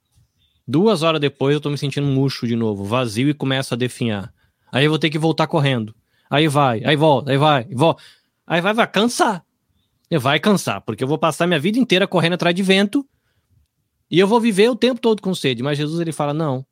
[0.67, 4.33] Duas horas depois eu tô me sentindo murcho de novo, vazio e começo a definhar.
[4.71, 5.93] Aí eu vou ter que voltar correndo.
[6.29, 8.01] Aí vai, aí volta, aí vai, volta.
[8.47, 9.45] Aí vai, vai cansar.
[10.19, 13.07] Vai cansar, porque eu vou passar minha vida inteira correndo atrás de vento
[14.13, 15.63] e eu vou viver o tempo todo com sede.
[15.63, 16.63] Mas Jesus ele fala: não.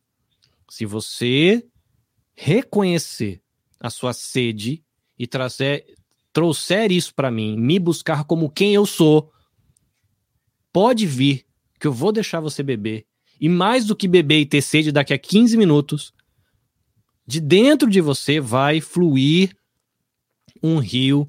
[0.70, 1.66] Se você
[2.36, 3.42] reconhecer
[3.80, 4.84] a sua sede
[5.18, 5.86] e trazer,
[6.32, 9.32] trouxer isso para mim, me buscar como quem eu sou,
[10.72, 11.46] pode vir
[11.80, 13.08] que eu vou deixar você beber.
[13.42, 16.14] E mais do que beber e ter sede daqui a 15 minutos,
[17.26, 19.58] de dentro de você vai fluir
[20.62, 21.28] um rio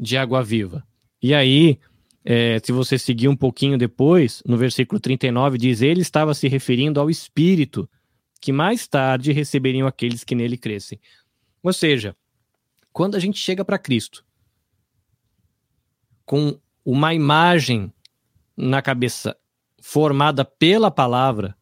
[0.00, 0.82] de água viva.
[1.22, 1.78] E aí,
[2.24, 6.98] é, se você seguir um pouquinho depois, no versículo 39, diz: Ele estava se referindo
[6.98, 7.88] ao Espírito
[8.40, 10.98] que mais tarde receberiam aqueles que nele crescem.
[11.62, 12.16] Ou seja,
[12.92, 14.24] quando a gente chega para Cristo
[16.24, 17.92] com uma imagem
[18.56, 19.36] na cabeça
[19.86, 21.54] formada pela palavra,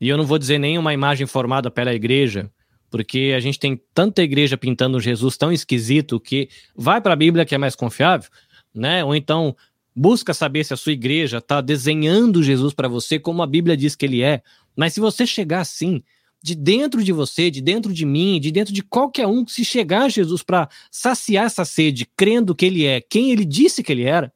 [0.00, 2.50] e eu não vou dizer nem uma imagem formada pela igreja,
[2.90, 7.44] porque a gente tem tanta igreja pintando Jesus tão esquisito que vai para a Bíblia
[7.44, 8.30] que é mais confiável,
[8.74, 9.04] né?
[9.04, 9.54] Ou então
[9.94, 13.94] busca saber se a sua igreja está desenhando Jesus para você como a Bíblia diz
[13.94, 14.42] que ele é,
[14.74, 16.02] mas se você chegar assim,
[16.42, 20.04] de dentro de você, de dentro de mim, de dentro de qualquer um, se chegar
[20.04, 24.04] a Jesus para saciar essa sede, crendo que ele é quem ele disse que ele
[24.04, 24.32] era,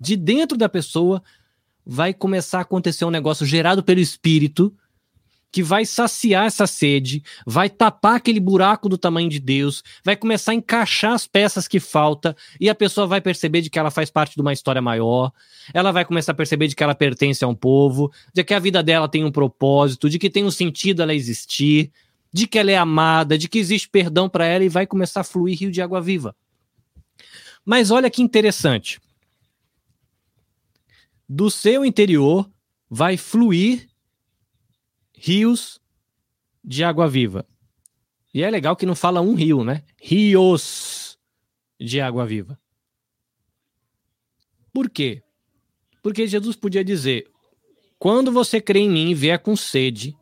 [0.00, 1.22] de dentro da pessoa
[1.84, 4.74] vai começar a acontecer um negócio gerado pelo Espírito
[5.52, 10.52] que vai saciar essa sede, vai tapar aquele buraco do tamanho de Deus, vai começar
[10.52, 14.10] a encaixar as peças que falta e a pessoa vai perceber de que ela faz
[14.10, 15.32] parte de uma história maior.
[15.74, 18.58] Ela vai começar a perceber de que ela pertence a um povo, de que a
[18.58, 21.90] vida dela tem um propósito, de que tem um sentido ela existir,
[22.32, 25.24] de que ela é amada, de que existe perdão para ela e vai começar a
[25.24, 26.34] fluir rio de água viva.
[27.64, 29.00] Mas olha que interessante.
[31.32, 32.50] Do seu interior
[32.90, 33.88] vai fluir
[35.14, 35.80] rios
[36.64, 37.46] de água viva.
[38.34, 39.84] E é legal que não fala um rio, né?
[39.96, 41.16] Rios
[41.78, 42.58] de água viva.
[44.72, 45.22] Por quê?
[46.02, 47.30] Porque Jesus podia dizer:
[47.96, 50.16] quando você crê em mim e vier com sede,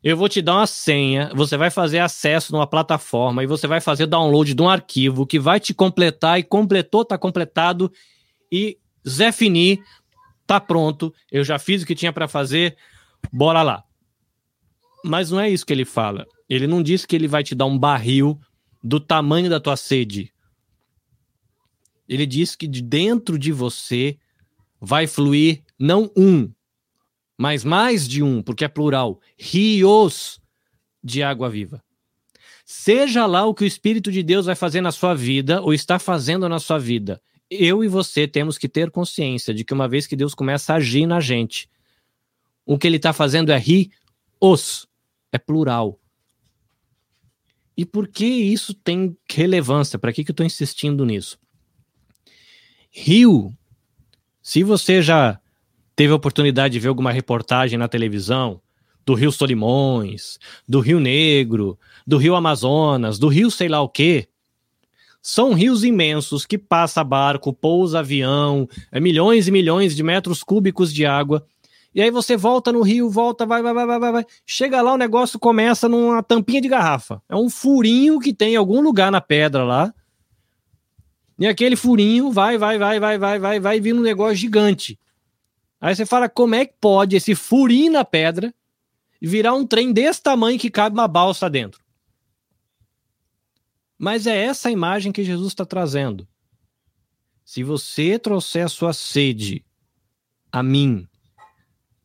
[0.00, 3.80] eu vou te dar uma senha, você vai fazer acesso numa plataforma e você vai
[3.80, 7.90] fazer download de um arquivo que vai te completar e completou, tá completado
[8.52, 9.82] e Zé Fini
[10.46, 12.76] tá pronto, eu já fiz o que tinha para fazer,
[13.32, 13.84] bora lá.
[15.04, 16.26] Mas não é isso que ele fala.
[16.48, 18.38] Ele não diz que ele vai te dar um barril
[18.82, 20.32] do tamanho da tua sede.
[22.08, 24.18] Ele diz que de dentro de você
[24.80, 26.52] vai fluir não um,
[27.38, 30.40] mas mais de um, porque é plural, rios
[31.02, 31.82] de água viva.
[32.66, 35.98] Seja lá o que o Espírito de Deus vai fazer na sua vida ou está
[35.98, 40.06] fazendo na sua vida, eu e você temos que ter consciência de que uma vez
[40.06, 41.68] que Deus começa a agir na gente,
[42.64, 44.88] o que ele está fazendo é rir-os
[45.30, 45.98] é plural.
[47.76, 49.98] E por que isso tem relevância?
[49.98, 51.38] Para que, que eu estou insistindo nisso?
[52.90, 53.52] Rio,
[54.40, 55.40] se você já
[55.96, 58.60] teve a oportunidade de ver alguma reportagem na televisão
[59.04, 64.28] do Rio Solimões, do Rio Negro, do Rio Amazonas, do Rio sei lá o quê,
[65.26, 70.92] são rios imensos que passa barco, pousa avião, é milhões e milhões de metros cúbicos
[70.92, 71.44] de água
[71.94, 74.26] e aí você volta no rio, volta, vai, vai, vai, vai, vai.
[74.44, 77.22] Chega lá, o negócio começa numa tampinha de garrafa.
[77.28, 79.94] É um furinho que tem em algum lugar na pedra lá.
[81.38, 84.98] E aquele furinho vai, vai, vai, vai, vai, vai, vai vir um negócio gigante.
[85.80, 88.52] Aí você fala, como é que pode esse furinho na pedra
[89.22, 91.83] virar um trem desse tamanho que cabe uma balsa dentro?
[93.98, 96.26] Mas é essa imagem que Jesus está trazendo.
[97.44, 99.64] Se você trouxer a sua sede
[100.50, 101.06] a mim,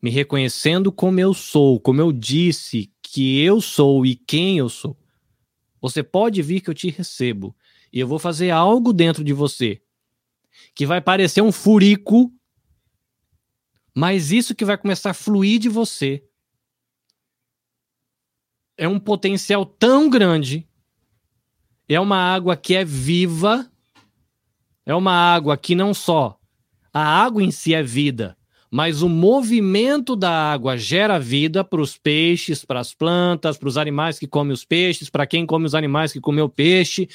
[0.01, 4.97] me reconhecendo como eu sou, como eu disse que eu sou e quem eu sou,
[5.81, 7.55] você pode vir que eu te recebo
[7.91, 9.81] e eu vou fazer algo dentro de você
[10.75, 12.31] que vai parecer um furico,
[13.95, 16.23] mas isso que vai começar a fluir de você
[18.77, 20.68] é um potencial tão grande,
[21.89, 23.67] é uma água que é viva,
[24.85, 26.39] é uma água que não só
[26.93, 28.35] a água em si é vida,
[28.71, 33.77] mas o movimento da água gera vida para os peixes, para as plantas, para os
[33.77, 37.09] animais que comem os peixes, para quem come os animais que comeu peixe.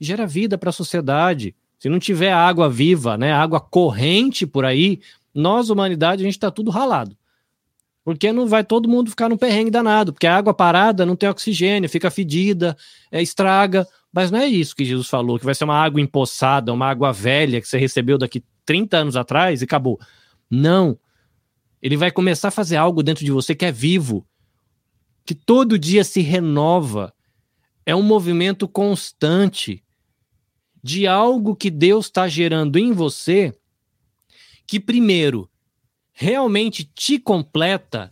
[0.00, 1.54] Gera vida para a sociedade.
[1.78, 5.00] Se não tiver água viva, né, água corrente por aí,
[5.34, 7.16] nós, humanidade, a gente está tudo ralado.
[8.06, 11.28] Porque não vai todo mundo ficar no perrengue danado, porque a água parada não tem
[11.28, 12.76] oxigênio, fica fedida,
[13.10, 13.84] é, estraga.
[14.12, 17.12] Mas não é isso que Jesus falou, que vai ser uma água empoçada, uma água
[17.12, 19.98] velha que você recebeu daqui 30 anos atrás e acabou.
[20.48, 20.96] Não.
[21.82, 24.24] Ele vai começar a fazer algo dentro de você que é vivo,
[25.24, 27.12] que todo dia se renova.
[27.84, 29.82] É um movimento constante
[30.80, 33.52] de algo que Deus está gerando em você,
[34.64, 35.50] que primeiro
[36.18, 38.10] realmente te completa,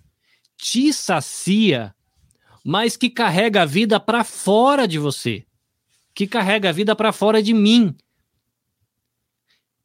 [0.58, 1.94] te sacia,
[2.62, 5.46] mas que carrega a vida para fora de você,
[6.14, 7.96] que carrega a vida para fora de mim,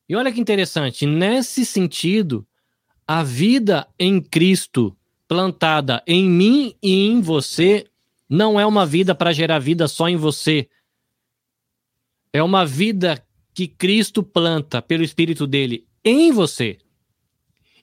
[0.09, 2.45] e olha que interessante, nesse sentido,
[3.07, 7.85] a vida em Cristo plantada em mim e em você
[8.27, 10.67] não é uma vida para gerar vida só em você.
[12.33, 16.79] É uma vida que Cristo planta pelo Espírito dele em você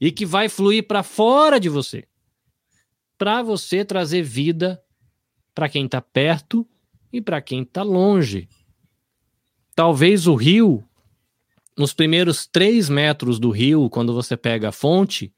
[0.01, 2.05] e que vai fluir para fora de você,
[3.17, 4.83] para você trazer vida
[5.55, 6.67] para quem está perto
[7.13, 8.49] e para quem está longe.
[9.75, 10.87] Talvez o rio
[11.77, 15.33] nos primeiros três metros do rio, quando você pega a fonte,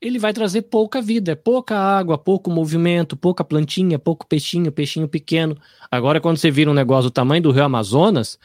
[0.00, 5.08] ele vai trazer pouca vida, é pouca água, pouco movimento, pouca plantinha, pouco peixinho, peixinho
[5.08, 5.56] pequeno.
[5.90, 8.38] Agora, quando você vira um negócio do tamanho do rio Amazonas,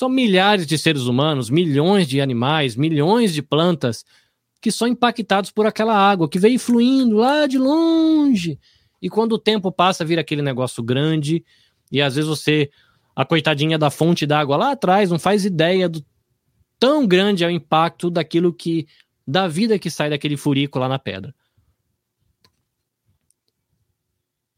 [0.00, 4.02] são milhares de seres humanos, milhões de animais, milhões de plantas
[4.58, 8.58] que são impactados por aquela água que veio fluindo lá de longe.
[9.02, 11.44] E quando o tempo passa, vira aquele negócio grande,
[11.92, 12.70] e às vezes você
[13.14, 16.02] a coitadinha da fonte d'água lá atrás não faz ideia do
[16.78, 18.86] tão grande é o impacto daquilo que
[19.26, 21.34] da vida que sai daquele furico lá na pedra.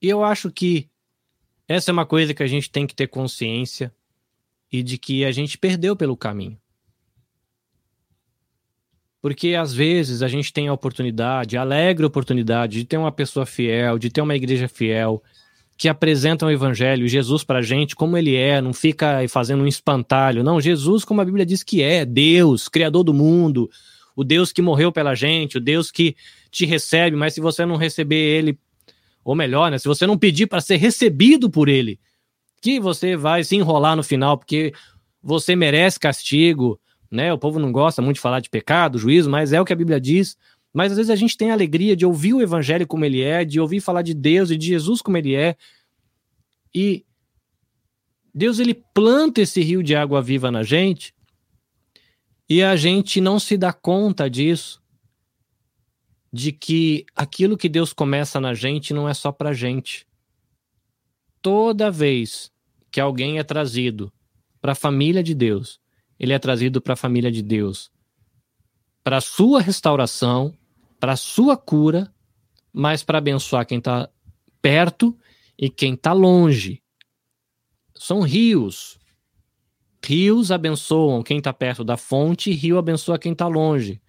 [0.00, 0.88] E eu acho que
[1.66, 3.92] essa é uma coisa que a gente tem que ter consciência
[4.72, 6.56] e de que a gente perdeu pelo caminho.
[9.20, 13.46] Porque às vezes a gente tem a oportunidade, a alegre oportunidade de ter uma pessoa
[13.46, 15.22] fiel, de ter uma igreja fiel,
[15.76, 19.66] que apresentam o evangelho, Jesus para a gente como ele é, não fica fazendo um
[19.66, 20.42] espantalho.
[20.42, 23.70] Não, Jesus, como a Bíblia diz que é, Deus, Criador do mundo,
[24.16, 26.16] o Deus que morreu pela gente, o Deus que
[26.50, 28.58] te recebe, mas se você não receber ele,
[29.24, 31.98] ou melhor, né, se você não pedir para ser recebido por ele,
[32.62, 34.72] que você vai se enrolar no final, porque
[35.20, 37.32] você merece castigo, né?
[37.32, 39.76] O povo não gosta muito de falar de pecado, juízo, mas é o que a
[39.76, 40.38] Bíblia diz.
[40.72, 43.44] Mas às vezes a gente tem a alegria de ouvir o evangelho como ele é,
[43.44, 45.56] de ouvir falar de Deus e de Jesus como ele é.
[46.72, 47.04] E
[48.32, 51.12] Deus ele planta esse rio de água viva na gente
[52.48, 54.80] e a gente não se dá conta disso,
[56.32, 60.06] de que aquilo que Deus começa na gente não é só pra gente.
[61.42, 62.51] Toda vez
[62.92, 64.12] que alguém é trazido
[64.60, 65.80] para a família de Deus,
[66.18, 67.90] ele é trazido para a família de Deus,
[69.02, 70.56] para a sua restauração,
[71.00, 72.14] para a sua cura,
[72.72, 74.08] mas para abençoar quem está
[74.60, 75.18] perto
[75.58, 76.82] e quem está longe.
[77.96, 79.00] São rios.
[80.04, 84.00] Rios abençoam quem está perto da fonte, rio abençoa quem está longe.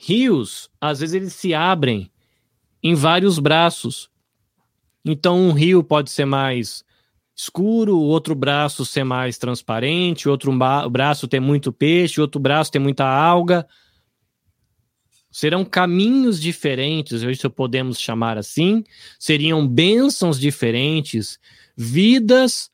[0.00, 2.10] Rios, às vezes, eles se abrem
[2.82, 4.10] em vários braços.
[5.04, 6.84] Então, um rio pode ser mais
[7.34, 10.52] escuro, outro braço ser mais transparente, outro
[10.90, 13.66] braço ter muito peixe, outro braço ter muita alga.
[15.30, 18.84] Serão caminhos diferentes, se podemos chamar assim,
[19.18, 21.38] seriam bênçãos diferentes,
[21.74, 22.70] vidas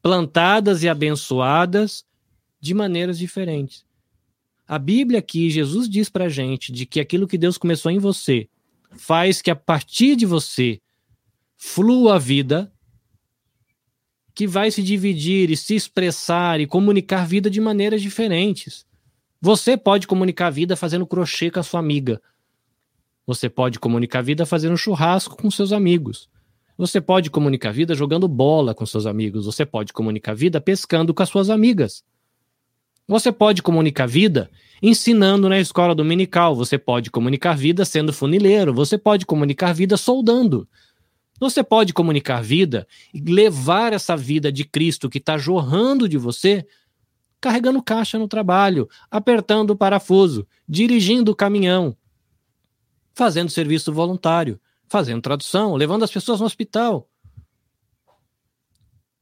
[0.00, 2.04] plantadas e abençoadas
[2.60, 3.84] de maneiras diferentes.
[4.66, 8.48] A Bíblia aqui, Jesus diz para gente de que aquilo que Deus começou em você
[8.96, 10.80] faz que a partir de você
[11.56, 12.71] flua a vida
[14.34, 18.86] que vai se dividir e se expressar e comunicar vida de maneiras diferentes.
[19.40, 22.20] Você pode comunicar vida fazendo crochê com a sua amiga.
[23.26, 26.28] Você pode comunicar vida fazendo churrasco com seus amigos.
[26.78, 29.46] Você pode comunicar vida jogando bola com seus amigos.
[29.46, 32.02] Você pode comunicar vida pescando com as suas amigas.
[33.06, 34.50] Você pode comunicar vida
[34.82, 40.68] ensinando na escola dominical, você pode comunicar vida sendo funileiro, você pode comunicar vida soldando.
[41.40, 46.66] Você pode comunicar vida e levar essa vida de Cristo que está jorrando de você,
[47.40, 51.96] carregando caixa no trabalho, apertando o parafuso, dirigindo o caminhão,
[53.12, 57.08] fazendo serviço voluntário, fazendo tradução, levando as pessoas no hospital,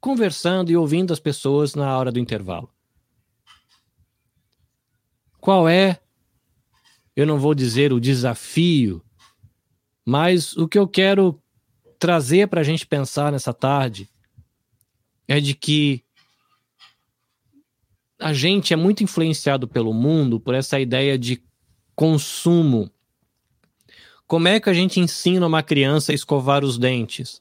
[0.00, 2.70] conversando e ouvindo as pessoas na hora do intervalo.
[5.40, 6.00] Qual é,
[7.16, 9.02] eu não vou dizer o desafio,
[10.04, 11.40] mas o que eu quero
[12.00, 14.08] trazer para a gente pensar nessa tarde
[15.28, 16.02] é de que
[18.18, 21.40] a gente é muito influenciado pelo mundo por essa ideia de
[21.94, 22.90] consumo.
[24.26, 27.40] Como é que a gente ensina uma criança a escovar os dentes?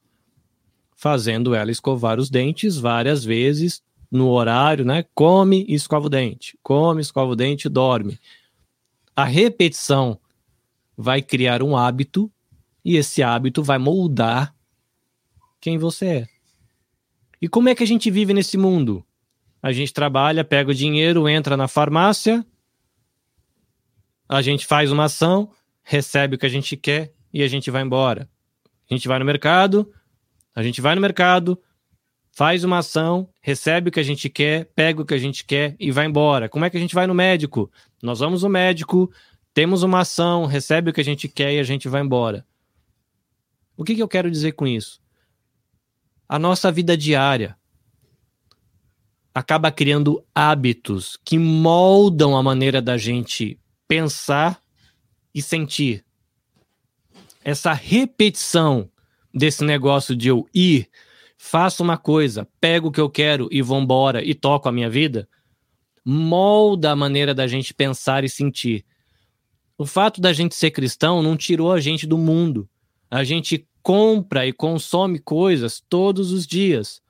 [1.00, 3.82] fazendo ela escovar os dentes várias vezes
[4.12, 5.06] no horário, né?
[5.16, 8.20] Come e escova o dente, come, escova o dente e dorme.
[9.16, 10.20] A repetição
[10.98, 12.30] vai criar um hábito
[12.84, 14.56] e esse hábito vai moldar
[15.60, 16.28] quem você é.
[17.42, 19.06] E como é que a gente vive nesse mundo?
[19.62, 22.46] A gente trabalha, pega o dinheiro, entra na farmácia,
[24.28, 25.52] a gente faz uma ação,
[25.84, 28.30] recebe o que a gente quer e a gente vai embora.
[28.90, 29.92] A gente vai no mercado,
[30.56, 31.60] a gente vai no mercado,
[32.32, 35.76] faz uma ação, recebe o que a gente quer, pega o que a gente quer
[35.80, 36.48] e vai embora.
[36.48, 37.72] Como é que a gente vai no médico?
[38.02, 39.12] Nós vamos no médico,
[39.54, 42.46] temos uma ação, recebe o que a gente quer e a gente vai embora.
[43.80, 45.00] O que, que eu quero dizer com isso?
[46.28, 47.58] A nossa vida diária
[49.34, 53.58] acaba criando hábitos que moldam a maneira da gente
[53.88, 54.62] pensar
[55.34, 56.04] e sentir.
[57.42, 58.92] Essa repetição
[59.34, 60.90] desse negócio de eu ir,
[61.38, 64.90] faço uma coisa, pego o que eu quero e vou embora e toco a minha
[64.90, 65.26] vida,
[66.04, 68.86] molda a maneira da gente pensar e sentir.
[69.78, 72.70] O fato da gente ser cristão não tirou a gente do mundo.
[73.10, 77.02] A gente compra e consome coisas todos os dias.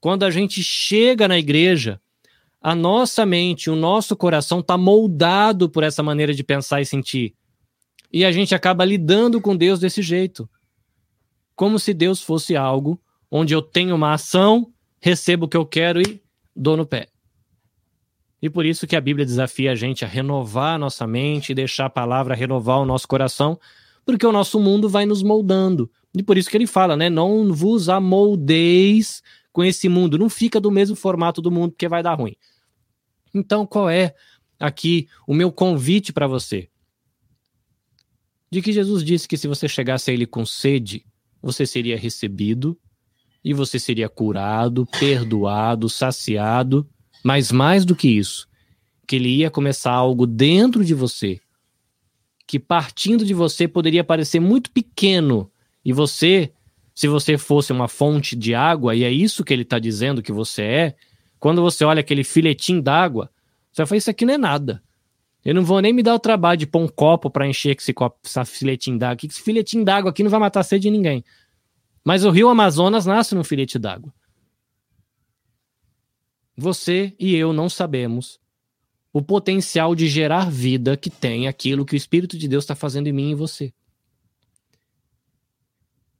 [0.00, 2.00] Quando a gente chega na igreja,
[2.60, 7.34] a nossa mente, o nosso coração está moldado por essa maneira de pensar e sentir.
[8.12, 10.48] E a gente acaba lidando com Deus desse jeito
[11.56, 16.00] como se Deus fosse algo onde eu tenho uma ação, recebo o que eu quero
[16.00, 16.22] e
[16.54, 17.08] dou no pé.
[18.40, 21.86] E por isso que a Bíblia desafia a gente a renovar a nossa mente deixar
[21.86, 23.58] a palavra renovar o nosso coração,
[24.04, 25.90] porque o nosso mundo vai nos moldando.
[26.16, 27.10] E por isso que ele fala, né?
[27.10, 32.02] Não vos amoldeis com esse mundo, não fica do mesmo formato do mundo, porque vai
[32.02, 32.36] dar ruim.
[33.32, 34.14] Então, qual é
[34.58, 36.68] aqui o meu convite para você?
[38.50, 41.04] De que Jesus disse que se você chegasse a ele com sede,
[41.42, 42.78] você seria recebido
[43.44, 46.88] e você seria curado, perdoado, saciado,
[47.22, 48.48] mas mais do que isso,
[49.06, 51.40] que ele ia começar algo dentro de você,
[52.46, 55.50] que partindo de você poderia parecer muito pequeno,
[55.84, 56.52] e você,
[56.94, 60.32] se você fosse uma fonte de água, e é isso que ele está dizendo que
[60.32, 60.94] você é,
[61.38, 63.30] quando você olha aquele filetinho d'água,
[63.70, 64.82] você vai falar, isso aqui não é nada.
[65.44, 67.92] Eu não vou nem me dar o trabalho de pôr um copo para encher esse
[67.92, 69.26] copo, filetinho d'água.
[69.28, 71.22] Esse filetinho d'água aqui não vai matar sede de ninguém.
[72.02, 74.12] Mas o rio Amazonas nasce num filete d'água.
[76.56, 78.40] Você e eu não sabemos
[79.14, 83.06] o potencial de gerar vida que tem aquilo que o Espírito de Deus está fazendo
[83.06, 83.72] em mim e você.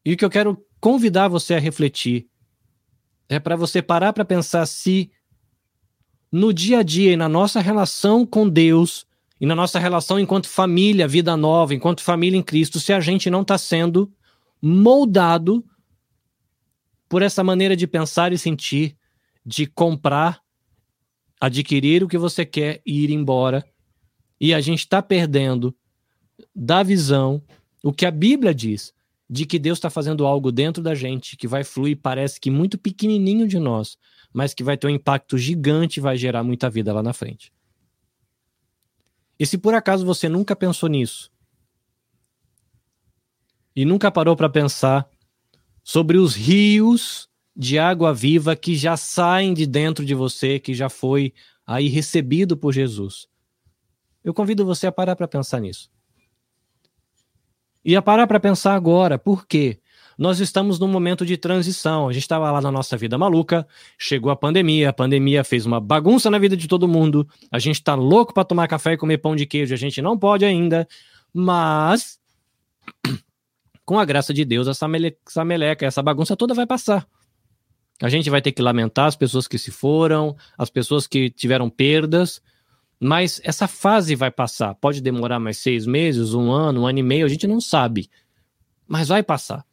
[0.04, 2.28] E o que eu quero convidar você a refletir
[3.28, 5.10] é para você parar para pensar se
[6.30, 9.04] no dia a dia e na nossa relação com Deus
[9.40, 13.28] e na nossa relação enquanto família, vida nova, enquanto família em Cristo, se a gente
[13.28, 14.12] não está sendo
[14.62, 15.64] moldado
[17.08, 18.96] por essa maneira de pensar e sentir,
[19.44, 20.43] de comprar,
[21.44, 23.64] adquirir o que você quer e ir embora.
[24.40, 25.74] E a gente está perdendo
[26.54, 27.42] da visão
[27.82, 28.92] o que a Bíblia diz
[29.28, 32.78] de que Deus está fazendo algo dentro da gente que vai fluir, parece que muito
[32.78, 33.96] pequenininho de nós,
[34.32, 37.52] mas que vai ter um impacto gigante e vai gerar muita vida lá na frente.
[39.38, 41.30] E se por acaso você nunca pensou nisso
[43.74, 45.08] e nunca parou para pensar
[45.82, 50.88] sobre os rios de água viva que já saem de dentro de você, que já
[50.88, 51.32] foi
[51.66, 53.26] aí recebido por Jesus.
[54.22, 55.90] Eu convido você a parar para pensar nisso.
[57.84, 59.78] E a parar para pensar agora, por quê?
[60.16, 62.08] Nós estamos num momento de transição.
[62.08, 63.66] A gente estava lá na nossa vida maluca,
[63.98, 67.28] chegou a pandemia, a pandemia fez uma bagunça na vida de todo mundo.
[67.50, 70.18] A gente está louco para tomar café e comer pão de queijo, a gente não
[70.18, 70.88] pode ainda,
[71.32, 72.18] mas
[73.84, 77.06] com a graça de Deus, essa, mele, essa meleca, essa bagunça toda vai passar.
[78.04, 81.70] A gente vai ter que lamentar as pessoas que se foram, as pessoas que tiveram
[81.70, 82.42] perdas,
[83.00, 84.74] mas essa fase vai passar.
[84.74, 88.10] Pode demorar mais seis meses, um ano, um ano e meio, a gente não sabe.
[88.86, 89.64] Mas vai passar.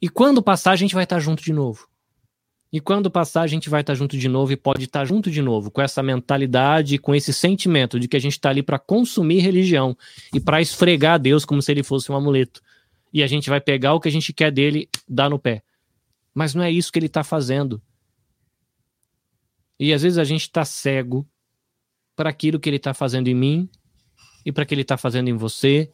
[0.00, 1.86] E quando passar, a gente vai estar junto de novo.
[2.72, 5.42] E quando passar, a gente vai estar junto de novo e pode estar junto de
[5.42, 9.40] novo, com essa mentalidade, com esse sentimento de que a gente está ali para consumir
[9.40, 9.94] religião
[10.32, 12.62] e para esfregar Deus como se ele fosse um amuleto.
[13.12, 15.62] E a gente vai pegar o que a gente quer dele, dar no pé.
[16.34, 17.82] Mas não é isso que ele está fazendo.
[19.78, 21.28] E às vezes a gente está cego
[22.14, 23.68] para aquilo que ele está fazendo em mim
[24.44, 25.90] e para que ele está fazendo em você.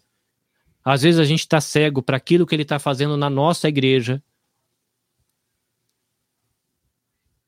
[0.84, 4.22] Às vezes a gente está cego para aquilo que ele está fazendo na nossa igreja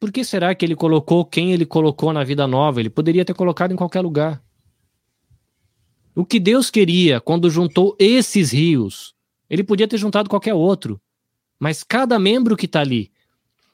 [0.00, 2.80] Por que será que ele colocou quem ele colocou na vida nova?
[2.80, 4.42] Ele poderia ter colocado em qualquer lugar.
[6.14, 9.14] O que Deus queria quando juntou esses rios,
[9.48, 10.98] ele podia ter juntado qualquer outro.
[11.60, 13.12] Mas cada membro que está ali,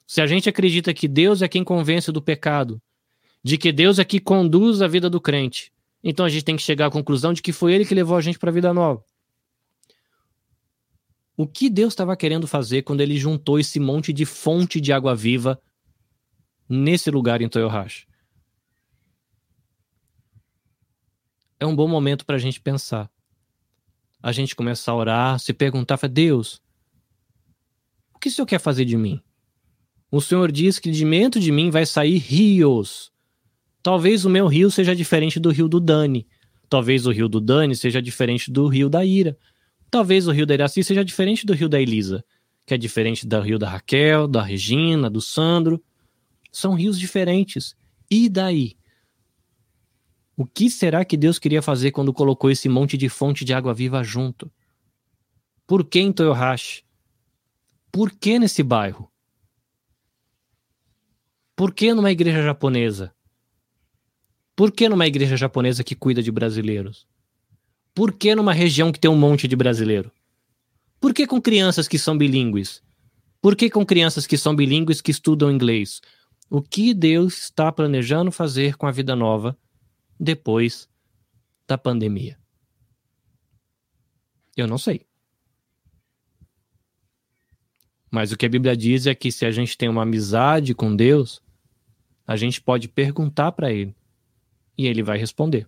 [0.05, 2.83] se a gente acredita que Deus é quem convence do pecado,
[3.45, 5.73] de que Deus é que conduz a vida do crente,
[6.03, 8.21] então a gente tem que chegar à conclusão de que foi ele que levou a
[8.21, 9.05] gente para a vida nova.
[11.37, 15.15] O que Deus estava querendo fazer quando ele juntou esse monte de fonte de água
[15.15, 15.61] viva
[16.69, 18.09] nesse lugar em Toyohashi.
[21.61, 23.11] É um bom momento para a gente pensar.
[24.23, 26.61] A gente começar a orar, se perguntar, Deus,
[28.17, 29.21] o que o Senhor quer fazer de mim?
[30.11, 33.13] O Senhor diz que de dentro de mim vai sair rios.
[33.83, 36.27] Talvez o meu rio seja diferente do rio do Dani.
[36.69, 39.37] Talvez o rio do Dani seja diferente do rio da Ira.
[39.91, 42.25] Talvez o rio da Iraci seja diferente do rio da Elisa,
[42.65, 45.83] que é diferente do rio da Raquel, da Regina, do Sandro.
[46.51, 47.77] São rios diferentes.
[48.11, 48.77] E daí?
[50.37, 53.75] O que será que Deus queria fazer quando colocou esse monte de fonte de água
[53.75, 54.51] viva junto?
[55.67, 56.86] Por que Toyohashi?
[57.97, 59.11] Por que nesse bairro?
[61.57, 63.15] Por que numa igreja japonesa?
[64.55, 67.07] Por que numa igreja japonesa que cuida de brasileiros?
[67.95, 70.13] Por que numa região que tem um monte de brasileiro?
[71.01, 72.83] Por que com crianças que são bilíngues?
[73.41, 76.03] Por que com crianças que são bilíngues que estudam inglês?
[76.51, 79.59] o que Deus está planejando fazer com a vida nova
[80.21, 80.87] depois
[81.67, 82.39] da pandemia.
[84.55, 85.07] Eu não sei.
[88.11, 90.95] Mas o que a Bíblia diz é que se a gente tem uma amizade com
[90.95, 91.43] Deus,
[92.27, 93.95] a gente pode perguntar para Ele
[94.77, 95.67] e Ele vai responder.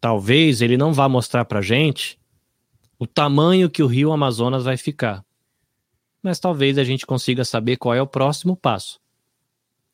[0.00, 2.18] Talvez Ele não vá mostrar para a gente
[2.98, 5.24] o tamanho que o rio Amazonas vai ficar
[6.24, 8.98] mas talvez a gente consiga saber qual é o próximo passo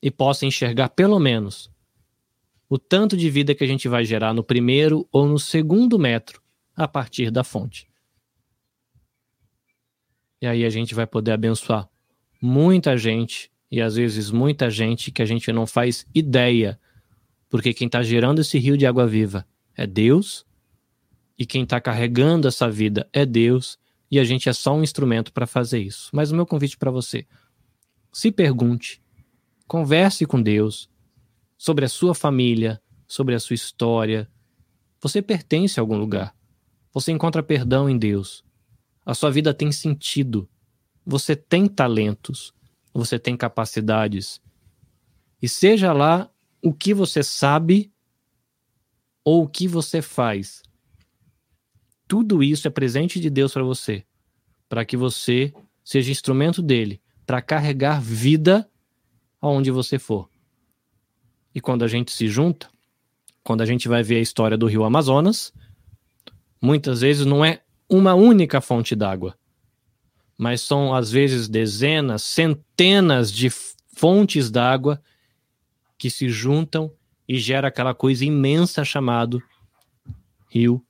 [0.01, 1.69] e possa enxergar pelo menos
[2.69, 6.41] o tanto de vida que a gente vai gerar no primeiro ou no segundo metro
[6.77, 7.90] a partir da fonte.
[10.41, 11.89] E aí a gente vai poder abençoar
[12.41, 16.81] muita gente e às vezes muita gente que a gente não faz ideia,
[17.49, 20.47] porque quem está gerando esse rio de água viva é Deus
[21.39, 23.79] e quem está carregando essa vida é Deus
[24.11, 26.11] e a gente é só um instrumento para fazer isso.
[26.13, 27.27] Mas o meu convite para você:
[28.13, 29.01] se pergunte,
[29.67, 30.91] converse com Deus
[31.57, 34.29] sobre a sua família, sobre a sua história.
[35.01, 36.35] Você pertence a algum lugar.
[36.93, 38.45] Você encontra perdão em Deus.
[39.05, 40.49] A sua vida tem sentido.
[41.05, 42.53] Você tem talentos.
[42.93, 44.41] Você tem capacidades.
[45.41, 46.31] E seja lá
[46.63, 47.93] o que você sabe
[49.25, 50.63] ou o que você faz,
[52.09, 54.05] tudo isso é presente de Deus para você,
[54.69, 55.53] para que você
[55.85, 58.69] seja instrumento dele para carregar vida
[59.41, 60.29] aonde você for.
[61.55, 62.69] E quando a gente se junta,
[63.43, 65.53] quando a gente vai ver a história do rio Amazonas,
[66.61, 69.37] muitas vezes não é uma única fonte d'água,
[70.39, 73.51] mas são às vezes dezenas, centenas de
[73.97, 75.03] fontes d'água
[75.99, 76.91] que se juntam
[77.29, 79.43] e gera aquela coisa imensa chamado
[80.49, 80.83] Rio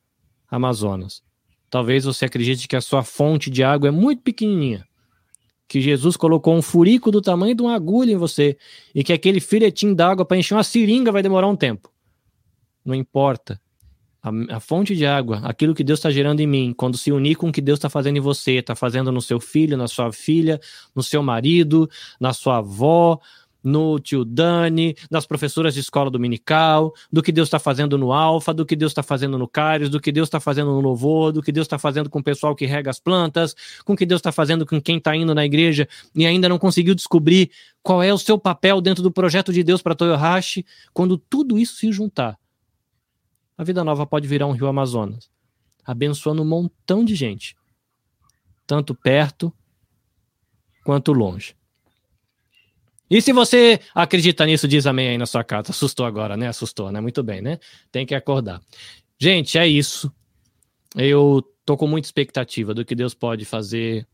[0.49, 1.23] Amazonas.
[1.69, 4.85] Talvez você acredite que a sua fonte de água é muito pequenininha,
[5.67, 8.57] que Jesus colocou um furico do tamanho de uma agulha em você
[8.93, 11.91] e que aquele filetinho d'água para encher uma seringa vai demorar um tempo.
[12.85, 13.59] Não importa.
[14.23, 17.35] A, a fonte de água, aquilo que Deus está gerando em mim, quando se unir
[17.35, 20.11] com o que Deus está fazendo em você, está fazendo no seu filho, na sua
[20.13, 20.59] filha,
[20.95, 23.19] no seu marido, na sua avó,
[23.63, 28.53] no tio Dani, nas professoras de escola dominical, do que Deus está fazendo no Alfa,
[28.53, 31.41] do que Deus está fazendo no Cários, do que Deus está fazendo no Louvor, do
[31.41, 33.55] que Deus está fazendo com o pessoal que rega as plantas,
[33.85, 36.57] com o que Deus está fazendo com quem está indo na igreja e ainda não
[36.57, 37.51] conseguiu descobrir
[37.83, 41.75] qual é o seu papel dentro do projeto de Deus para Toyohashi, quando tudo isso
[41.75, 42.40] se juntar.
[43.61, 45.29] A vida nova pode virar um rio Amazonas,
[45.85, 47.55] abençoando um montão de gente,
[48.65, 49.53] tanto perto
[50.83, 51.53] quanto longe.
[53.07, 55.69] E se você acredita nisso, diz amém aí na sua casa.
[55.69, 56.47] Assustou agora, né?
[56.47, 56.99] Assustou, né?
[56.99, 57.59] Muito bem, né?
[57.91, 58.59] Tem que acordar.
[59.19, 60.11] Gente, é isso.
[60.95, 64.07] Eu tô com muita expectativa do que Deus pode fazer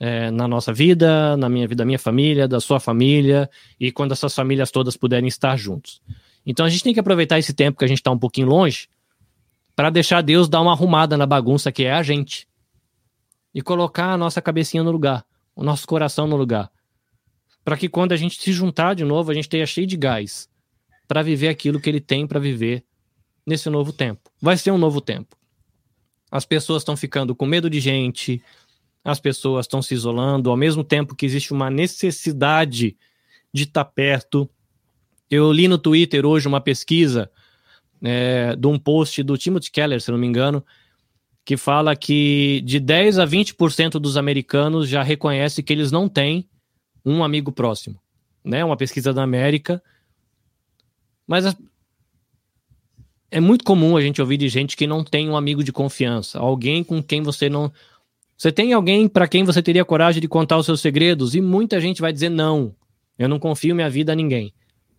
[0.00, 4.12] é, na nossa vida, na minha vida, da minha família, da sua família, e quando
[4.12, 6.00] essas famílias todas puderem estar juntos.
[6.46, 8.88] Então a gente tem que aproveitar esse tempo que a gente está um pouquinho longe
[9.76, 12.46] para deixar Deus dar uma arrumada na bagunça que é a gente
[13.54, 16.70] e colocar a nossa cabecinha no lugar, o nosso coração no lugar,
[17.64, 20.48] para que quando a gente se juntar de novo, a gente esteja cheio de gás
[21.06, 22.84] para viver aquilo que ele tem para viver
[23.46, 24.30] nesse novo tempo.
[24.40, 25.36] Vai ser um novo tempo.
[26.30, 28.42] As pessoas estão ficando com medo de gente,
[29.04, 32.96] as pessoas estão se isolando, ao mesmo tempo que existe uma necessidade
[33.52, 34.48] de estar tá perto.
[35.30, 37.30] Eu li no Twitter hoje uma pesquisa
[38.04, 40.64] é, de um post do Timothy Keller, se não me engano,
[41.44, 46.48] que fala que de 10 a 20% dos americanos já reconhece que eles não têm
[47.04, 47.98] um amigo próximo.
[48.44, 48.64] Né?
[48.64, 49.82] Uma pesquisa da América.
[51.26, 51.56] Mas
[53.30, 56.38] é muito comum a gente ouvir de gente que não tem um amigo de confiança,
[56.38, 57.72] alguém com quem você não
[58.36, 61.34] você tem alguém para quem você teria coragem de contar os seus segredos?
[61.34, 62.74] E muita gente vai dizer não.
[63.16, 64.52] Eu não confio minha vida a ninguém.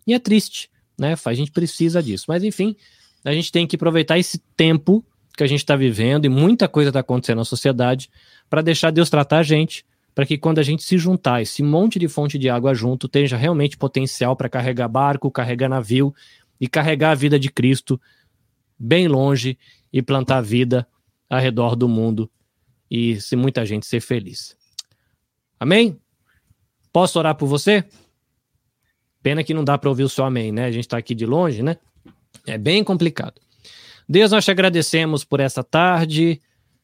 [0.08, 1.16] E é triste, né?
[1.26, 2.26] A gente precisa disso.
[2.28, 2.76] Mas enfim,
[3.24, 5.04] a gente tem que aproveitar esse tempo
[5.36, 8.10] que a gente está vivendo e muita coisa está acontecendo na sociedade
[8.50, 12.00] para deixar Deus tratar a gente, para que quando a gente se juntar, esse monte
[12.00, 16.14] de fonte de água junto, tenha realmente potencial para carregar barco, carregar navio
[16.60, 18.00] e carregar a vida de Cristo
[18.80, 19.58] bem longe
[19.92, 20.88] e plantar vida
[21.30, 22.30] ao redor do mundo
[22.90, 24.56] e se muita gente ser feliz.
[25.60, 26.00] Amém?
[26.94, 27.84] Posso orar por você?
[29.26, 30.66] Pena que não dá para ouvir o seu amém, né?
[30.66, 31.78] A gente está aqui de longe, né?
[32.46, 33.42] É bem complicado.
[34.08, 36.40] Deus, nós te agradecemos por essa tarde,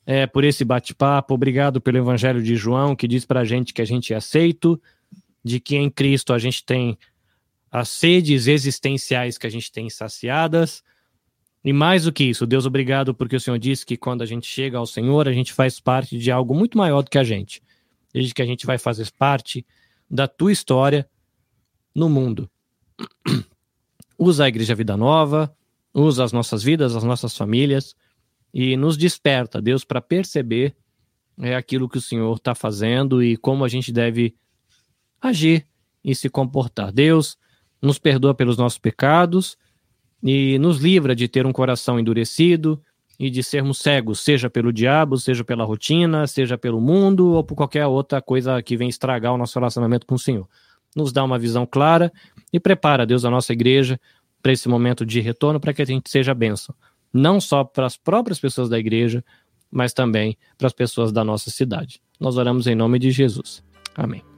[0.07, 1.35] é, por esse bate-papo.
[1.35, 4.81] Obrigado pelo Evangelho de João, que diz para a gente que a gente é aceito,
[5.45, 6.97] de que em Cristo a gente tem
[7.69, 10.83] as sedes existenciais que a gente tem saciadas
[11.63, 14.47] e mais do que isso, Deus, obrigado porque o Senhor disse que quando a gente
[14.47, 17.61] chega ao Senhor, a gente faz parte de algo muito maior do que a gente.
[18.11, 19.63] Desde que a gente vai fazer parte
[20.09, 21.07] da tua história
[21.93, 22.49] no mundo.
[24.17, 25.51] Usa a Igreja Vida Nova,
[25.93, 27.95] usa as nossas vidas, as nossas famílias
[28.53, 30.75] e nos desperta, Deus, para perceber
[31.39, 34.35] é aquilo que o Senhor está fazendo e como a gente deve
[35.19, 35.65] agir
[36.03, 36.91] e se comportar.
[36.91, 37.37] Deus,
[37.81, 39.57] nos perdoa pelos nossos pecados
[40.21, 42.81] e nos livra de ter um coração endurecido
[43.19, 47.55] e de sermos cegos, seja pelo diabo, seja pela rotina, seja pelo mundo ou por
[47.55, 50.47] qualquer outra coisa que vem estragar o nosso relacionamento com o Senhor.
[50.95, 52.11] Nos dá uma visão clara
[52.51, 53.99] e prepara, Deus, a nossa igreja
[54.41, 56.73] para esse momento de retorno, para que a gente seja bênção,
[57.13, 59.23] não só para as próprias pessoas da igreja,
[59.69, 62.01] mas também para as pessoas da nossa cidade.
[62.19, 63.63] Nós oramos em nome de Jesus.
[63.95, 64.30] Amém.